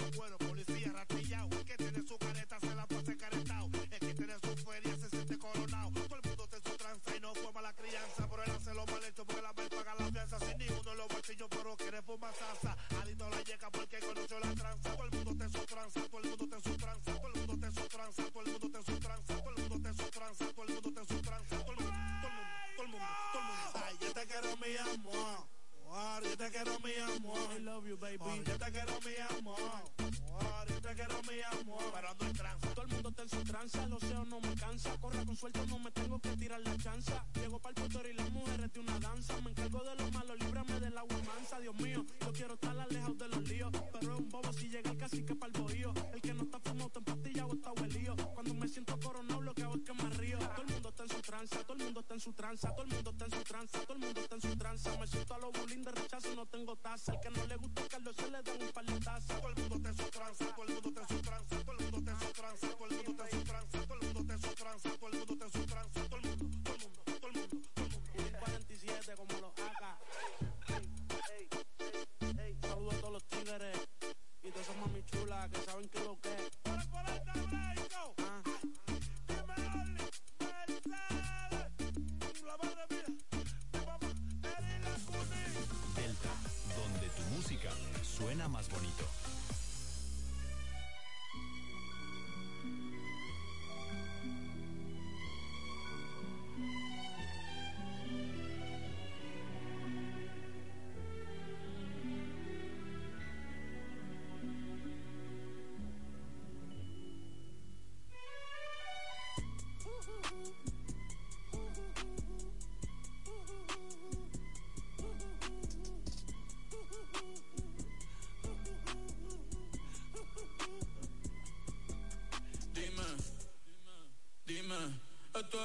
bolsillo, 11.24 11.48
pero 11.48 11.76
quiere 11.76 12.02
fumar 12.02 12.34
salsa. 12.34 12.76
Ali 13.00 13.14
no 13.16 13.28
la 13.30 13.40
llega 13.42 13.70
porque 13.70 13.98
conoció 13.98 14.38
la 14.40 14.54
tranza. 14.54 14.94
Todo 14.94 15.04
el 15.04 15.10
mundo 15.12 15.44
te 15.44 15.58
sotranza, 15.58 16.00
todo 16.02 16.20
el 16.20 16.28
mundo 16.28 16.48
te 16.48 16.68
sotranza, 16.68 17.14
todo 17.14 17.28
el 17.28 17.40
mundo 17.40 17.66
te 17.66 17.80
sotranza, 17.80 18.22
todo 18.24 18.42
el 18.42 18.52
mundo 18.52 18.70
te 18.70 18.92
sotranza, 18.92 19.34
todo 19.34 19.50
el 19.50 19.62
mundo 19.62 19.88
te 19.88 20.02
sotranza, 20.02 20.46
todo 20.52 20.64
el 20.64 20.74
mundo 20.74 20.92
te 20.92 21.14
sotranza, 21.14 21.56
todo 21.64 21.72
el 21.72 21.78
mundo, 21.78 21.94
todo 22.20 22.28
el 22.28 22.36
mundo, 22.36 22.52
todo 22.76 22.84
el 22.84 22.88
mundo, 22.90 23.06
todo 23.32 23.40
el 23.40 23.46
mundo. 23.48 23.86
Ay, 23.86 23.96
yo 24.00 24.12
te 24.12 24.26
quiero 24.26 24.56
mi 24.58 24.76
amor. 24.76 25.53
War, 25.94 26.24
Yo 26.24 26.36
te 26.36 26.50
quiero 26.50 26.72
mi 26.80 26.92
amor. 27.14 27.38
I 27.56 27.60
love 27.60 27.86
you, 27.86 27.96
baby. 27.96 28.42
Yo 28.44 28.58
te 28.58 28.72
quiero 28.72 28.98
mi 29.06 29.38
amor. 29.38 29.56
Yo 30.68 30.80
te 30.80 30.94
quiero 30.94 31.22
mi 31.22 31.60
amor. 31.60 31.84
Pero 31.94 32.08
ando 32.08 32.26
en 32.26 32.32
tranza. 32.32 32.68
Todo 32.74 32.84
el 32.84 32.88
mundo 32.88 33.08
está 33.10 33.22
en 33.22 33.28
su 33.28 33.44
tranza, 33.44 33.84
el 33.84 33.92
océano 33.92 34.24
no 34.24 34.40
me 34.40 34.54
cansa. 34.56 34.90
Corre 35.00 35.24
con 35.24 35.36
suelto, 35.36 35.64
no 35.66 35.78
me 35.78 35.92
tengo 35.92 36.18
que 36.18 36.30
tirar 36.30 36.60
la 36.62 36.76
chanza. 36.78 37.24
Llego 37.34 37.60
para 37.60 37.80
el 37.80 37.92
poder 37.92 38.10
y 38.10 38.14
las 38.14 38.28
mujeres 38.32 38.72
de 38.72 38.80
una 38.80 38.98
danza. 38.98 39.40
Me 39.42 39.50
encargo 39.50 39.84
de 39.84 39.94
lo 39.94 40.10
malo, 40.10 40.34
líbrame 40.34 40.80
del 40.80 40.98
agua 40.98 41.16
mansa. 41.26 41.60
Dios 41.60 41.76
mío, 41.76 42.04
yo 42.20 42.32
quiero 42.32 42.54
estar 42.54 42.76
alejado 42.76 43.14
de 43.14 43.28
los 43.28 43.48
líos. 43.48 43.70
Pero 43.92 44.14
es 44.14 44.18
un 44.18 44.28
bobo 44.28 44.52
si 44.52 44.68
llega 44.68 44.90
el 44.90 44.96
cacique 44.96 45.36
para 45.36 45.52
el 45.52 45.62
bohío. 45.62 45.94
El 46.12 46.20
que 46.20 46.34
no 46.34 46.42
está 46.42 46.58
fumado, 46.58 46.86
está 46.88 46.98
empastillado, 46.98 47.52
está 47.54 47.72
huelío. 47.72 48.16
Cuando 48.34 48.54
me 48.54 48.66
siento 48.66 48.98
coronado, 48.98 49.33
tranza, 51.34 51.64
todo 51.64 51.76
el 51.76 51.84
mundo 51.84 52.00
está 52.00 52.14
en 52.14 52.20
su 52.20 52.32
tranza, 52.32 52.70
todo 52.70 52.82
el 52.84 52.94
mundo 52.94 53.10
está 53.10 53.24
en 53.24 53.30
su 53.32 53.42
tranza, 53.42 53.80
todo 53.80 53.92
el 53.94 53.98
mundo 53.98 54.20
está 54.20 54.34
en 54.36 54.40
su 54.40 54.56
tranza. 54.56 54.98
Me 55.00 55.06
siento 55.08 55.34
a 55.34 55.38
los 55.38 55.52
bullying 55.52 55.82
de 55.82 55.90
rechazo, 55.90 56.34
no 56.36 56.46
tengo 56.46 56.76
taza. 56.76 57.12
El 57.12 57.20
que 57.20 57.30
no 57.30 57.46
le 57.46 57.56
gusta 57.56 57.82
Carlos 57.90 58.14
se 58.16 58.30
le 58.30 58.42
da 58.42 58.52
un 58.52 58.72
par. 58.72 58.84
Todo 58.86 59.48
el 59.48 59.56
mundo 59.56 59.76
está 59.76 59.88
en 59.88 59.96
su 59.96 60.10
tranza, 60.10 60.44
todo 60.54 60.62
el 60.62 60.74
mundo 60.74 60.88
está 60.88 61.00
en 61.00 61.08
su 61.08 61.22
tranza, 61.22 61.56
todo 61.64 61.72
el 61.72 61.82
mundo 61.82 61.98
está 61.98 62.12
en 62.12 62.20
su 62.20 62.32
tranza, 62.32 62.68
todo 62.68 62.86
el 62.86 62.94
mundo 62.94 63.10
está 63.10 63.24
en 63.24 63.32
su 63.32 63.44
tranza, 63.44 63.78
todo 63.82 63.94
el 63.94 64.06
mundo 64.06 64.20
está 64.20 64.34
en 64.34 64.42
su 64.42 64.54
tranza, 64.54 64.90
todo 64.94 65.08
el 65.08 65.18
mundo 65.18 65.32
está 65.34 65.44
en 65.44 65.52
su 65.52 65.66
tranza, 65.66 66.00
todo 66.08 66.16
el 66.16 66.26
mundo, 66.28 66.43
más 88.48 88.68
bonito. 88.68 89.23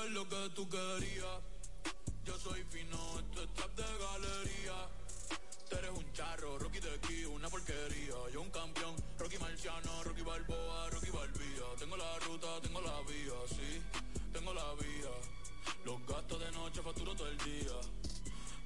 Lo 0.07 0.27
que 0.27 0.49
tú 0.55 0.67
querías. 0.69 1.41
Yo 2.23 2.37
soy 2.39 2.63
fino, 2.63 3.19
esto 3.19 3.43
es 3.43 3.53
trap 3.53 3.75
de 3.75 3.83
galería. 3.83 4.89
Tú 5.69 5.75
eres 5.75 5.91
un 5.91 6.13
charro, 6.13 6.57
Rocky 6.57 6.79
de 6.79 6.93
aquí, 6.93 7.25
una 7.25 7.49
porquería. 7.49 8.15
Yo 8.33 8.41
un 8.41 8.49
campeón, 8.49 8.95
Rocky 9.17 9.37
Marciano, 9.37 10.03
Rocky 10.03 10.21
Balboa, 10.21 10.89
Rocky 10.89 11.09
Balbía. 11.11 11.65
Tengo 11.77 11.97
la 11.97 12.19
ruta, 12.19 12.47
tengo 12.61 12.81
la 12.81 13.01
vía, 13.01 13.39
sí, 13.47 13.81
tengo 14.33 14.53
la 14.53 14.73
vía. 14.75 15.11
Los 15.85 16.05
gastos 16.07 16.39
de 16.39 16.51
noche 16.51 16.81
facturo 16.81 17.15
todo 17.15 17.27
el 17.27 17.37
día. 17.39 17.77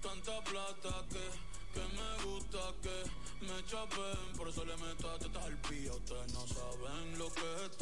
Tanta 0.01 0.43
plata 0.43 1.05
que, 1.09 1.79
que 1.79 1.85
me 1.95 2.23
gusta 2.23 2.59
que 2.81 3.45
me 3.45 3.65
chapen. 3.65 4.37
Por 4.37 4.49
eso 4.49 4.63
le 4.65 4.77
meto 4.77 5.09
a 5.09 5.19
tetas 5.19 5.45
al 5.45 5.57
pía. 5.61 5.91
Ustedes 5.93 6.33
no 6.33 6.47
saben 6.47 7.17
lo 7.17 7.31
que 7.33 7.65
es 7.65 7.72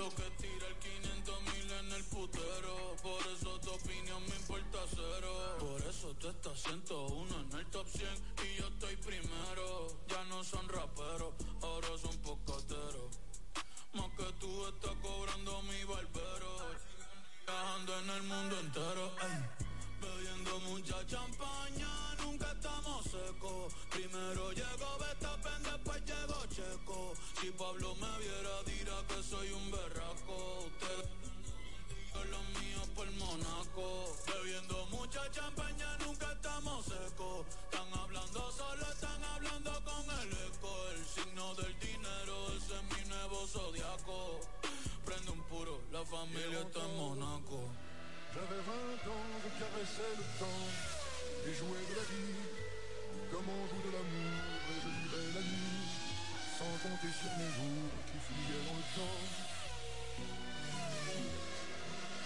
lo 0.00 0.08
que 0.08 0.30
tira 0.40 0.66
el 0.66 0.76
500 0.76 1.42
mil 1.42 1.72
en 1.72 1.92
el 1.92 2.04
putero. 2.04 2.96
Por 3.02 3.20
eso 3.34 3.60
tu 3.60 3.70
opinión 3.70 4.22
me 4.28 4.36
importa 4.36 4.78
cero. 4.88 5.56
Por 5.58 5.80
eso 5.82 6.14
tú 6.18 6.28
estás 6.30 6.58
101 6.62 7.40
en 7.40 7.58
el 7.58 7.66
top 7.66 7.86
100 7.86 8.29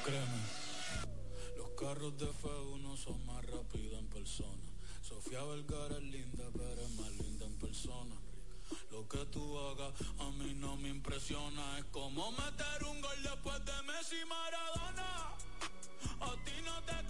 Créeme, 0.05 0.42
los 1.57 1.70
carros 1.78 2.18
de 2.18 2.26
F1 2.26 2.96
son 2.96 3.24
más 3.26 3.44
rápidos 3.46 3.98
en 4.00 4.09
persona. 4.09 4.70
Sofía 5.00 5.44
Vergara 5.44 5.96
es 5.96 6.02
linda, 6.02 6.44
pero 6.52 6.80
es 6.80 6.90
más 6.90 7.11
linda 7.12 7.46
en 7.46 7.59
persona. 7.59 8.16
Lo 8.90 9.09
que 9.09 9.24
tú 9.26 9.59
hagas 9.59 9.94
a 10.18 10.30
mí 10.32 10.55
no 10.55 10.76
me 10.76 10.88
impresiona. 10.88 11.78
Es 11.78 11.84
como 11.86 12.32
meter 12.32 12.84
un 12.84 13.00
gol 13.00 13.22
después 13.22 13.64
de 13.64 13.82
Messi 13.84 14.24
Maradona. 14.26 15.36
A 16.20 16.44
ti 16.44 16.61
no 16.64 16.82
te 16.82 17.03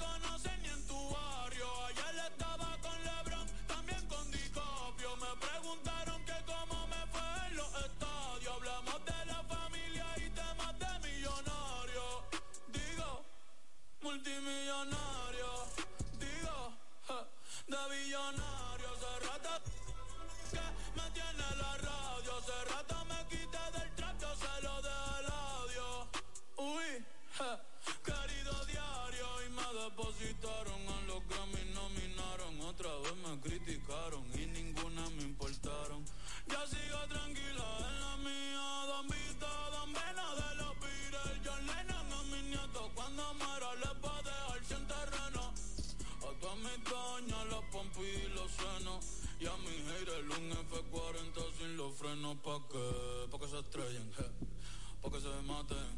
¿Pa' 52.54 53.38
que 53.40 53.48
se 53.48 53.58
estrellen, 53.58 54.12
je. 54.12 55.10
Que 55.10 55.20
se 55.20 55.42
maten. 55.42 55.90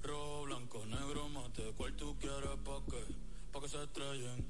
Rojo, 0.00 0.42
blanco, 0.44 0.86
negro, 0.86 1.28
mate. 1.28 1.74
¿Cuál 1.76 1.96
tú 1.96 2.16
quieres? 2.20 2.56
¿Pa' 2.64 2.80
qué? 2.88 3.04
Pa' 3.52 3.60
que 3.60 3.68
se 3.68 3.82
estrellen. 3.82 4.46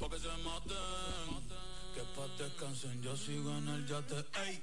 Pa' 0.00 0.08
que 0.10 0.18
se 0.18 0.36
maten. 0.42 1.46
Que 1.94 2.02
pa' 2.14 2.26
descansen, 2.36 3.00
yo 3.00 3.16
sigo 3.16 3.56
en 3.56 3.68
el 3.68 3.86
yate. 3.86 4.16
Ey. 4.46 4.60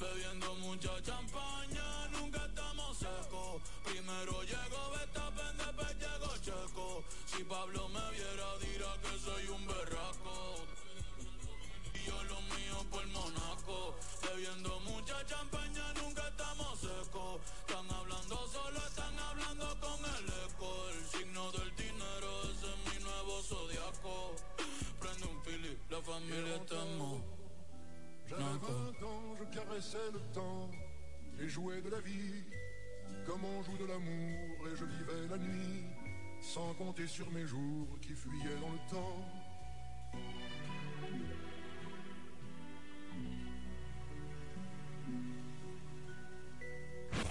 Bebiendo 0.00 0.54
mucha 0.56 1.02
champaña, 1.02 2.08
nunca 2.08 2.44
estamos 2.44 2.98
secos. 2.98 3.62
Primero 3.84 4.42
llegó 4.42 4.90
Betapen, 4.90 5.56
después 5.56 5.98
llegó 5.98 6.36
Checo. 6.38 7.04
Si 7.26 7.44
Pablo 7.44 7.88
me 7.88 8.10
viera, 8.10 8.58
dirá 8.58 8.92
que 9.02 9.18
soy 9.18 9.48
un 9.48 9.57
le 30.18 30.34
temps 30.34 30.70
et 31.40 31.48
jouais 31.48 31.80
de 31.80 31.90
la 31.90 32.00
vie 32.00 32.44
comme 33.26 33.44
on 33.44 33.62
joue 33.62 33.76
de 33.76 33.86
l'amour 33.86 34.66
et 34.66 34.76
je 34.76 34.84
vivais 34.84 35.28
la 35.30 35.38
nuit 35.38 35.84
sans 36.40 36.74
compter 36.74 37.06
sur 37.06 37.30
mes 37.30 37.46
jours 37.46 37.88
qui 38.00 38.14
fuyaient 38.14 38.58
dans 38.60 38.72
le 38.72 38.90
temps. 38.90 39.24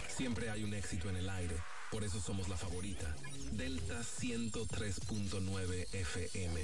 Siempre 0.09 0.49
hay 0.49 0.63
un 0.63 0.73
éxito 0.73 1.09
en 1.09 1.15
el 1.15 1.29
aire. 1.29 1.63
Por 1.91 2.03
eso 2.03 2.19
somos 2.19 2.49
la 2.49 2.57
favorita. 2.57 3.15
Delta 3.51 4.01
103.9 4.01 5.93
FM. 5.93 6.59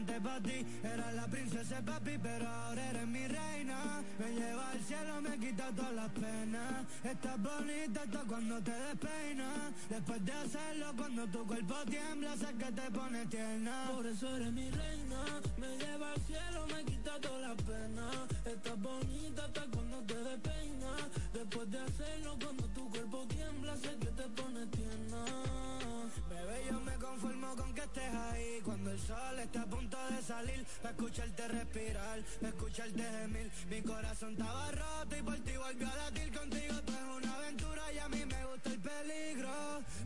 Suficiente 0.00 0.20
para 0.20 0.40
ti. 0.40 0.66
Era 0.82 1.12
la 1.12 1.26
princesa 1.26 1.80
papi, 1.84 2.18
pero 2.22 2.48
ahora 2.48 2.90
eres 2.90 3.06
mi 3.06 3.26
reina. 3.26 4.02
Me 4.18 4.32
lleva 4.32 4.70
al 4.70 4.80
cielo, 4.80 5.20
me 5.20 5.38
quita 5.38 5.70
todas 5.74 5.92
las 5.94 6.10
penas. 6.12 6.86
Estás 7.04 7.42
bonita 7.42 8.02
hasta 8.02 8.20
cuando 8.20 8.60
te 8.62 8.72
despeinas. 8.72 9.72
Después 9.88 10.24
de 10.24 10.32
hacerlo, 10.32 10.86
cuando 10.96 11.26
tu 11.28 11.46
cuerpo 11.46 11.74
tiembla, 11.88 12.36
sé 12.36 12.46
que 12.58 12.72
te 12.72 12.90
pone 12.90 13.26
tierna. 13.26 13.90
Por 13.94 14.06
eso 14.06 14.36
eres 14.36 14.52
mi 14.52 14.70
reina, 14.70 15.24
me 15.58 15.76
lleva 15.76 16.12
al 16.12 16.20
cielo, 16.22 16.66
me 16.66 16.84
quita 16.84 17.20
todas 17.20 17.40
las 17.42 17.62
penas. 17.62 18.16
Estás 18.44 18.80
bonita 18.80 19.44
hasta 19.44 19.62
cuando 19.72 20.02
te 20.02 20.16
despeinas. 20.16 21.02
Después 21.32 21.70
de 21.70 21.78
hacerlo, 21.78 22.38
cuando 22.42 22.64
tu 22.68 22.88
cuerpo 22.90 23.26
tiembla, 23.28 23.76
sé 23.76 23.96
que 23.98 24.06
te 24.06 24.28
pone 24.28 24.66
tierna. 24.66 25.59
Yo 26.70 26.80
me 26.80 26.92
conformo 26.92 27.56
con 27.56 27.74
que 27.74 27.80
estés 27.80 28.14
ahí. 28.14 28.60
Cuando 28.64 28.90
el 28.92 29.00
sol 29.00 29.38
está 29.40 29.62
a 29.62 29.66
punto 29.66 29.98
de 30.10 30.22
salir 30.22 30.64
Pa' 30.82 30.90
escucharte 30.90 31.48
respirar, 31.48 32.20
pa' 32.40 32.48
escucharte 32.48 33.02
gemir. 33.02 33.50
Mi 33.68 33.82
corazón 33.82 34.32
estaba 34.32 34.70
roto 34.70 35.16
y 35.16 35.22
por 35.22 35.38
ti 35.40 35.56
volvió 35.56 35.88
a 35.90 35.96
latir. 35.96 36.32
Contigo 36.32 36.74
tú 36.86 36.92
es 36.92 37.16
una 37.18 37.34
aventura 37.34 37.92
y 37.92 37.98
a 37.98 38.08
mí 38.08 38.24
me 38.24 38.44
gusta 38.46 38.70
el 38.70 38.80
peligro. 38.80 39.50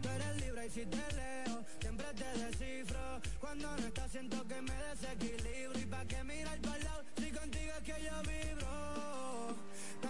Tú 0.00 0.08
eres 0.08 0.40
libre 0.40 0.66
y 0.66 0.70
si 0.70 0.86
te 0.86 1.12
leo, 1.18 1.64
siempre 1.80 2.06
te 2.14 2.38
descifro. 2.38 3.20
Cuando 3.40 3.76
no 3.76 3.86
estás 3.86 4.10
siento 4.10 4.48
que 4.48 4.62
me 4.62 4.74
desequilibro. 4.88 5.78
Y 5.78 5.86
pa' 5.86 6.04
que 6.06 6.24
mirar 6.24 6.58
para 6.60 6.78
lado, 6.78 7.04
si 7.18 7.30
contigo 7.30 7.72
es 7.76 7.82
que 7.84 8.02
yo 8.02 8.22
vibro 8.22 9.24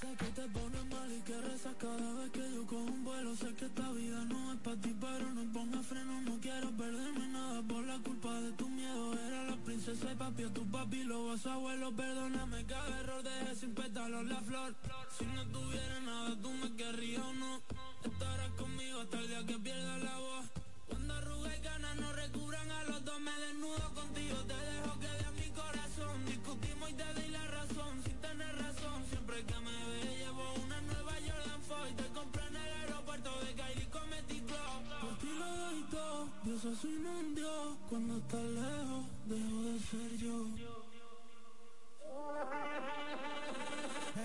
Sé 0.00 0.06
que 0.14 0.26
te 0.26 0.42
pones 0.50 0.86
mal 0.90 1.12
y 1.12 1.20
que 1.22 1.36
rezas 1.40 1.74
cada 1.76 2.14
vez 2.14 2.30
que 2.30 2.54
yo 2.54 2.64
cojo 2.66 2.84
un 2.84 3.02
vuelo. 3.02 3.34
Sé 3.34 3.52
que 3.54 3.64
esta 3.64 3.90
vida 3.90 4.24
no 4.26 4.52
es 4.52 4.60
para 4.60 4.76
ti, 4.76 4.94
pero 5.00 5.34
no 5.34 5.52
ponga 5.52 5.82
freno. 5.82 6.20
No 6.20 6.38
quiero 6.40 6.70
perderme 6.70 7.26
nada 7.26 7.60
por 7.62 7.84
la 7.84 7.98
culpa 7.98 8.32
de 8.40 8.52
tu 8.52 8.68
miedo. 8.68 9.18
Era 9.18 9.42
la 9.50 9.56
princesa 9.56 10.12
y 10.12 10.14
papi 10.14 10.44
a 10.44 10.54
tu 10.54 10.64
papi, 10.70 11.02
lo 11.02 11.26
vas 11.26 11.44
abuelo. 11.46 11.90
Perdóname 11.96 12.64
cada 12.66 13.00
error, 13.00 13.24
dejé 13.24 13.56
sin 13.56 13.74
pétalos 13.74 14.24
la 14.26 14.40
flor. 14.42 14.76
Si 15.18 15.26
no 15.26 15.44
tuviera 15.48 16.00
nada, 16.00 16.36
tú 16.40 16.50
me 16.52 16.76
querrías 16.76 17.24
o 17.24 17.32
no. 17.32 17.60
Estarás 18.04 18.50
conmigo 18.52 19.00
hasta 19.00 19.18
el 19.18 19.26
día 19.26 19.46
que 19.46 19.58
pierda 19.58 19.98
la 19.98 20.16
voz. 20.18 20.46
Cuando 20.86 21.14
arruga 21.14 21.56
y 21.56 21.60
ganas 21.60 21.96
no 21.96 22.12
recubran 22.12 22.70
a 22.70 22.84
los 22.84 23.04
dos, 23.04 23.20
me 23.20 23.32
desnudo 23.32 23.94
contigo. 23.94 24.36
Te 24.46 24.54
dejo 24.54 24.98
que 25.00 25.08
de 25.08 25.30
mi 25.40 25.50
corazón. 25.50 26.24
Discutimos 26.24 26.88
y 26.88 26.94
te 26.94 27.14
doy 27.14 27.28
la 27.30 27.46
razón, 27.48 28.02
que 29.44 29.58
me 29.60 29.84
ve, 29.88 30.16
llevo 30.18 30.54
una 30.64 30.80
nueva 30.80 31.12
Jordan 31.12 31.60
4. 31.68 31.96
Te 31.96 32.08
compré 32.12 32.46
en 32.46 32.56
el 32.56 32.72
aeropuerto 32.80 33.30
de 33.40 33.54
Kylie 33.54 33.90
cometí 33.90 34.40
club. 34.40 34.82
Por 35.00 35.18
ti 35.18 35.28
lo 35.38 35.46
doy 35.46 35.82
todo, 35.90 36.28
Dios 36.44 36.78
soy 36.80 36.96
un 36.96 37.34
Dios. 37.34 37.76
Cuando 37.88 38.18
estás 38.18 38.42
lejos, 38.42 39.04
dejo 39.26 39.62
de 39.62 39.78
ser 39.80 40.16
yo. 40.16 40.46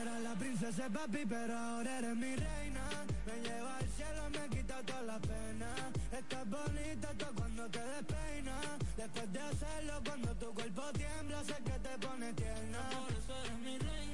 Era 0.02 0.20
la 0.20 0.34
princesa 0.36 0.90
papi, 0.90 1.26
pero 1.28 1.58
ahora 1.58 2.00
eres 2.00 2.16
mi 2.16 2.36
reina. 2.36 2.84
Me 3.26 3.42
lleva 3.42 3.78
al 3.78 3.90
cielo, 3.90 4.30
me 4.32 4.58
quita 4.58 4.82
toda 4.84 5.02
la 5.04 5.20
pena. 5.20 5.70
Estás 6.12 6.50
bonita 6.50 7.10
hasta 7.10 7.28
cuando 7.28 7.70
te 7.70 7.80
despeinas. 7.80 8.66
Después 8.98 9.34
de 9.34 9.40
hacerlo, 9.40 9.94
cuando 10.06 10.36
tu 10.36 10.54
cuerpo 10.54 10.84
tiembla, 10.94 11.44
sé 11.44 11.56
que 11.64 11.78
te 11.86 12.08
pone 12.08 12.34
tierna. 12.34 12.90
Por 12.90 13.12
eso 13.12 13.34
eres 13.46 13.60
mi 13.60 13.78
reina. 13.78 14.13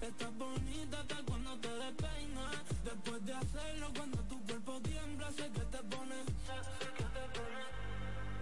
Estás 0.00 0.34
bonita 0.38 1.00
hasta 1.00 1.16
cuando 1.26 1.58
te 1.58 1.68
despeinas. 1.68 2.56
Después 2.84 3.26
de 3.26 3.34
hacerlo, 3.34 3.86
cuando 3.94 4.18
tu 4.24 4.42
cuerpo 4.46 4.80
tiembla, 4.80 5.30
sé 5.32 5.50
que 5.50 5.60
te 5.60 5.78
pone. 5.78 6.16
Sé 6.46 6.88
que 6.96 7.04
te 7.04 7.24
pone. 7.36 7.62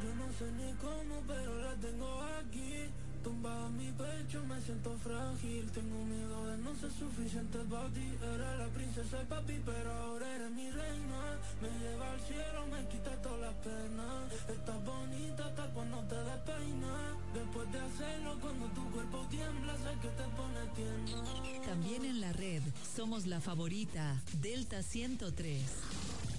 Yo 0.02 0.14
no 0.14 0.32
sé 0.32 0.52
ni 0.52 0.72
cómo, 0.74 1.22
pero 1.26 1.58
la 1.62 1.74
tengo 1.74 2.22
aquí. 2.38 2.90
Tumbada 3.22 3.66
en 3.66 3.76
mi 3.76 3.92
pecho, 3.92 4.44
me 4.46 4.60
siento 4.62 4.96
frágil. 4.98 5.70
Tengo 5.72 6.04
miedo 6.04 6.46
de 6.46 6.58
no 6.58 6.74
ser 6.76 6.90
suficiente 6.92 7.58
para 7.70 7.88
ti. 7.88 8.08
Era 8.34 8.56
la 8.56 8.68
princesa 8.68 9.22
y 9.22 9.26
papi, 9.26 9.60
pero 9.64 9.92
ahora 9.92 10.36
eres 10.36 10.50
mi 10.50 10.70
reina. 10.70 11.38
Me 11.60 11.68
lleva 11.80 12.12
al 12.12 12.20
cielo, 12.20 12.66
me 12.70 12.88
quita 12.88 13.10
todas 13.22 13.40
las 13.40 13.54
penas. 13.54 14.32
Estás 14.48 14.84
bonita 14.84 15.46
hasta 15.46 15.66
cuando 15.70 15.98
te 16.04 16.14
despeinas. 16.14 17.16
Después 17.34 17.72
de 17.72 17.80
hacerlo, 17.80 18.38
cuando 18.40 18.66
tu 18.68 18.90
cuerpo 18.90 19.26
tiembla, 19.30 19.74
sé 19.76 19.98
que 20.00 20.08
te 20.08 20.24
pone 20.38 20.60
tierna. 20.76 21.66
También 21.66 22.04
en 22.04 22.20
la 22.20 22.32
red 22.32 22.62
somos 22.96 23.26
la 23.26 23.40
favorita 23.40 24.22
Delta 24.40 24.82
103. 24.82 26.37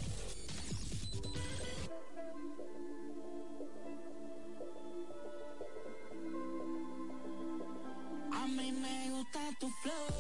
Tu 9.60 9.68
flow, 9.82 10.19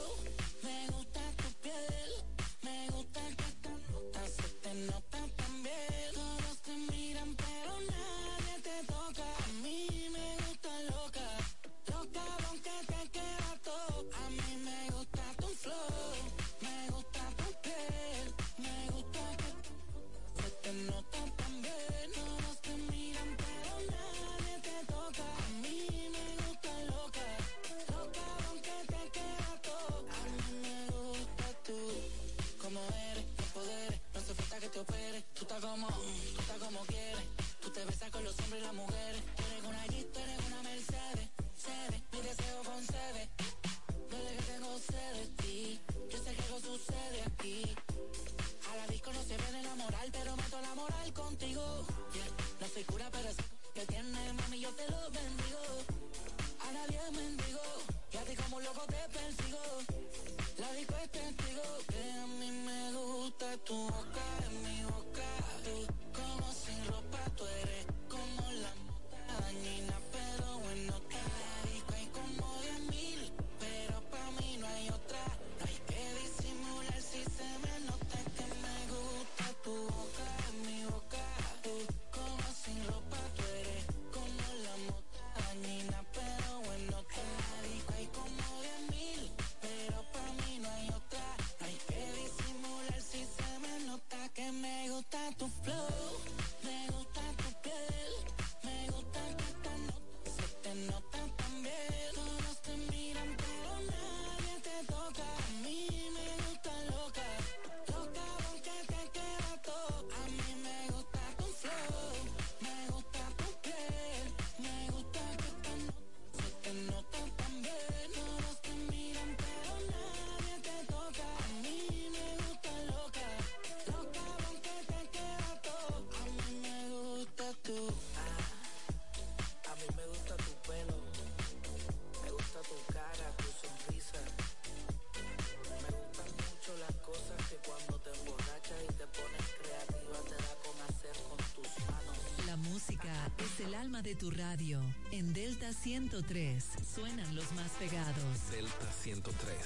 tu 144.15 144.31
radio. 144.31 144.79
En 145.11 145.33
Delta 145.33 145.71
103 145.73 146.63
suenan 146.95 147.35
los 147.35 147.51
más 147.53 147.71
pegados. 147.79 148.51
Delta 148.51 148.91
103, 148.91 149.57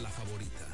la 0.00 0.10
favorita. 0.10 0.66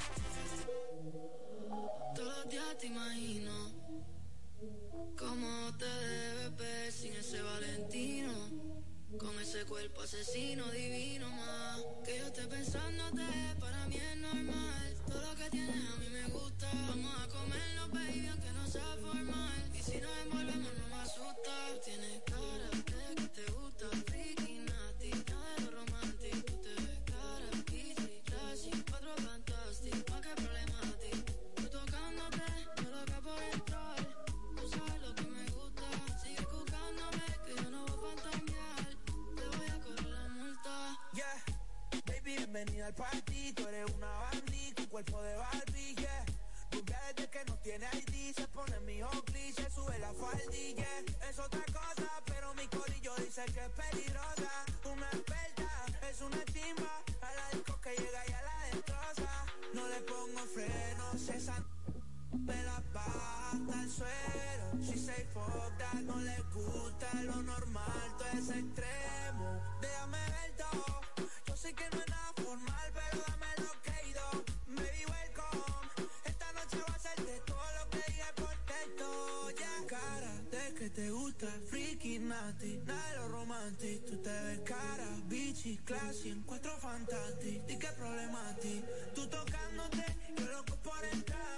Te 80.95 81.11
gusta, 81.11 81.47
freaky, 81.67 82.19
nasty, 82.19 82.81
nada 82.87 83.11
de 83.11 83.17
lo 83.19 83.29
romantic. 83.29 84.05
Tú 84.07 84.17
te 84.17 84.31
ves 84.31 84.61
cara, 84.65 85.07
bichi, 85.27 85.79
classy, 85.85 86.31
en 86.31 86.43
cuatro 86.43 86.77
fantastic. 86.79 87.63
¿Y 87.69 87.79
qué 87.79 87.89
problema 87.99 88.49
a 88.49 88.57
ti? 88.57 88.83
Tú 89.15 89.27
tocándote, 89.27 90.05
yo 90.37 90.47
loco 90.47 90.77
por 90.83 91.05
entrar. 91.13 91.57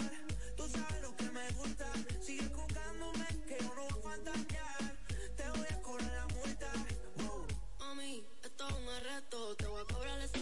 Tú 0.56 0.68
sabes 0.68 1.02
lo 1.02 1.16
que 1.16 1.30
me 1.30 1.48
gusta. 1.52 1.90
Sigue 2.20 2.46
jugándome 2.54 3.26
que 3.46 3.56
yo 3.60 3.74
no 3.74 3.88
voy 3.88 3.98
a 3.98 4.02
fantasear. 4.02 4.96
Te 5.36 5.48
voy 5.50 5.66
a 5.70 5.82
cobrar 5.82 6.12
la 6.12 6.26
multa. 6.34 6.72
Wow. 7.18 7.46
Mami, 7.78 8.24
esto 8.42 8.68
es 8.68 8.74
un 8.74 8.88
arresto. 8.88 9.56
Te 9.56 9.66
voy 9.66 9.82
a 9.82 9.94
cobrar 9.94 10.20
esa 10.20 10.41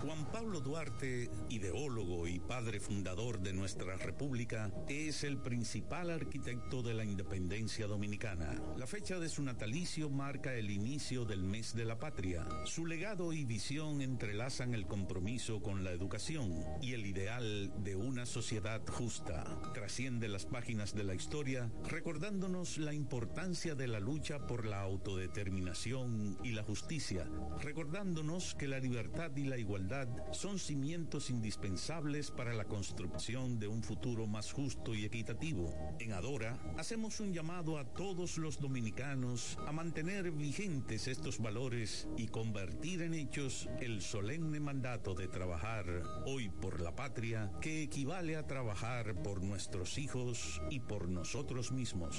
Juan 0.00 0.24
Pablo 0.32 0.60
Duarte, 0.60 1.28
ideólogo 1.50 2.26
y 2.26 2.40
padre 2.40 2.80
fundador 2.80 3.38
de 3.40 3.52
nuestra 3.52 3.98
república, 3.98 4.72
es 4.88 5.24
el 5.24 5.36
principal 5.36 6.08
arquitecto 6.08 6.82
de 6.82 6.94
la 6.94 7.04
independencia 7.04 7.86
dominicana. 7.86 8.58
La 8.78 8.86
fecha 8.86 9.18
de 9.18 9.28
su 9.28 9.42
natalicio 9.42 10.08
marca 10.08 10.54
el 10.54 10.70
inicio 10.70 11.26
del 11.26 11.44
mes 11.44 11.74
de 11.74 11.84
la 11.84 11.98
patria. 11.98 12.48
Su 12.64 12.86
legado 12.86 13.34
y 13.34 13.44
visión 13.44 14.00
entrelazan 14.00 14.72
el 14.72 14.86
compromiso 14.86 15.60
con 15.60 15.84
la 15.84 15.90
educación 15.90 16.64
y 16.80 16.94
el 16.94 17.04
ideal 17.04 17.70
de 17.84 17.94
una 17.94 18.24
sociedad 18.24 18.80
justa. 18.88 19.44
Trasciende 19.74 20.28
las 20.28 20.46
páginas 20.46 20.94
de 20.94 21.04
la 21.04 21.14
historia 21.14 21.70
recordándonos 21.86 22.78
la 22.78 22.94
importancia 22.94 23.74
de 23.74 23.86
la 23.86 24.00
lucha 24.00 24.46
por 24.46 24.64
la 24.64 24.80
autodeterminación 24.80 26.38
y 26.42 26.52
la 26.52 26.62
justicia, 26.62 27.28
recordándonos 27.60 28.54
que 28.54 28.66
la 28.66 28.78
libertad 28.78 29.36
y 29.36 29.44
la 29.44 29.58
igualdad 29.58 29.89
son 30.32 30.58
cimientos 30.58 31.30
indispensables 31.30 32.30
para 32.30 32.54
la 32.54 32.64
construcción 32.64 33.58
de 33.58 33.66
un 33.66 33.82
futuro 33.82 34.26
más 34.26 34.52
justo 34.52 34.94
y 34.94 35.04
equitativo. 35.04 35.74
En 35.98 36.12
Adora 36.12 36.58
hacemos 36.78 37.18
un 37.18 37.32
llamado 37.32 37.76
a 37.76 37.84
todos 37.84 38.38
los 38.38 38.60
dominicanos 38.60 39.58
a 39.66 39.72
mantener 39.72 40.30
vigentes 40.30 41.08
estos 41.08 41.38
valores 41.38 42.06
y 42.16 42.28
convertir 42.28 43.02
en 43.02 43.14
hechos 43.14 43.68
el 43.80 44.00
solemne 44.00 44.60
mandato 44.60 45.14
de 45.14 45.26
trabajar 45.26 45.86
hoy 46.24 46.48
por 46.48 46.80
la 46.80 46.94
patria 46.94 47.50
que 47.60 47.82
equivale 47.82 48.36
a 48.36 48.46
trabajar 48.46 49.20
por 49.22 49.42
nuestros 49.42 49.98
hijos 49.98 50.62
y 50.70 50.78
por 50.78 51.08
nosotros 51.08 51.72
mismos. 51.72 52.16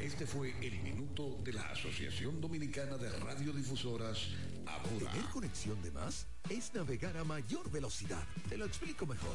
Este 0.00 0.26
fue 0.26 0.54
el 0.62 0.82
minuto 0.82 1.38
de 1.44 1.52
la 1.52 1.68
Asociación 1.68 2.40
Dominicana 2.40 2.96
de 2.96 3.10
Radiodifusoras, 3.10 4.30
Adora. 4.66 5.10
¿Tener 5.12 5.28
conexión 5.30 5.80
de 5.82 5.90
más? 5.90 6.26
Es 6.48 6.72
navegar 6.74 7.16
a 7.16 7.24
mayor 7.24 7.70
velocidad. 7.70 8.22
Te 8.48 8.56
lo 8.56 8.64
explico 8.64 9.06
mejor. 9.06 9.34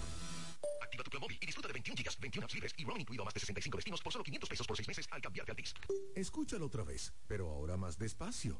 Activa 0.82 1.04
tu 1.04 1.10
plan 1.10 1.22
móvil 1.22 1.38
y 1.42 1.46
disfruta 1.46 1.68
de 1.68 1.74
21 1.74 1.98
gigas, 1.98 2.20
21 2.20 2.46
apps 2.46 2.54
libres 2.54 2.74
y 2.78 2.86
roaming 2.86 3.02
incluido 3.02 3.24
a 3.24 3.26
más 3.26 3.34
de 3.34 3.40
65 3.40 3.78
destinos 3.78 4.02
por 4.02 4.14
solo 4.14 4.24
500 4.24 4.50
pesos 4.50 4.68
por 4.68 4.78
6 4.78 4.88
meses 4.88 5.08
al 5.12 5.22
cambiarte 5.22 5.52
a 5.52 5.54
Altis. 5.54 5.74
Escúchalo 6.16 6.66
otra 6.66 6.84
vez, 6.84 7.14
pero 7.28 7.50
ahora 7.50 7.78
más 7.78 7.98
despacio. 7.98 8.60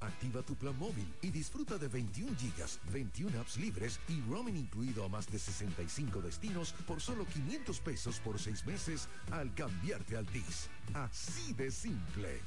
Activa 0.00 0.42
tu 0.42 0.54
plan 0.56 0.76
móvil 0.78 1.12
y 1.22 1.30
disfruta 1.30 1.76
de 1.76 1.88
21 1.88 2.36
gigas, 2.38 2.80
21 2.92 3.40
apps 3.40 3.56
libres 3.58 4.00
y 4.08 4.20
roaming 4.22 4.56
incluido 4.56 5.04
a 5.04 5.08
más 5.08 5.26
de 5.30 5.38
65 5.38 6.22
destinos 6.22 6.72
por 6.86 7.00
solo 7.00 7.26
500 7.26 7.80
pesos 7.80 8.18
por 8.20 8.38
6 8.38 8.66
meses 8.66 9.08
al 9.30 9.54
cambiarte 9.54 10.16
a 10.16 10.20
Altis. 10.20 10.70
Así 10.94 11.52
de 11.52 11.70
simple. 11.70 12.40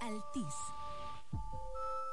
Altis. 0.00 0.83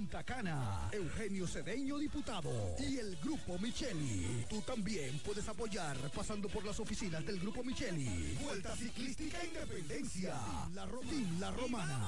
Punta 0.00 0.24
Eugenio 0.92 1.46
Cedeño, 1.46 1.98
diputado, 1.98 2.50
y 2.78 2.96
el 2.96 3.16
Grupo 3.16 3.58
Micheli. 3.58 4.46
Tú 4.48 4.62
también 4.62 5.18
puedes 5.18 5.46
apoyar 5.46 5.94
pasando 6.10 6.48
por 6.48 6.64
las 6.64 6.80
oficinas 6.80 7.22
del 7.26 7.38
Grupo 7.38 7.62
Micheli. 7.62 8.34
Vuelta 8.42 8.74
Ciclística 8.74 9.44
Independencia, 9.44 10.34
la, 10.72 10.86
Ro- 10.86 11.02
la 11.38 11.50
Romana. 11.50 12.00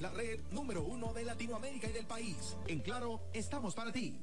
la 0.00 0.10
red 0.10 0.40
número 0.50 0.82
uno 0.82 1.12
de 1.12 1.24
Latinoamérica 1.24 1.88
y 1.88 1.92
del 1.92 2.06
país. 2.06 2.56
En 2.66 2.80
Claro, 2.80 3.20
estamos 3.32 3.74
para 3.74 3.92
ti. 3.92 4.22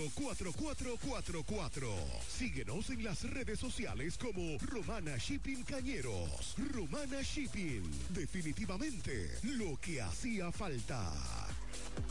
4444. 0.00 1.88
Síguenos 2.26 2.90
en 2.90 3.04
las 3.04 3.22
redes 3.30 3.58
sociales 3.58 4.16
como 4.16 4.58
Romana 4.58 5.16
Shipping 5.18 5.64
Cañeros. 5.64 6.54
Romana 6.72 7.20
Shipping. 7.22 7.82
Definitivamente 8.10 9.38
lo 9.42 9.76
que 9.78 10.00
hacía 10.00 10.50
falta. 10.50 11.12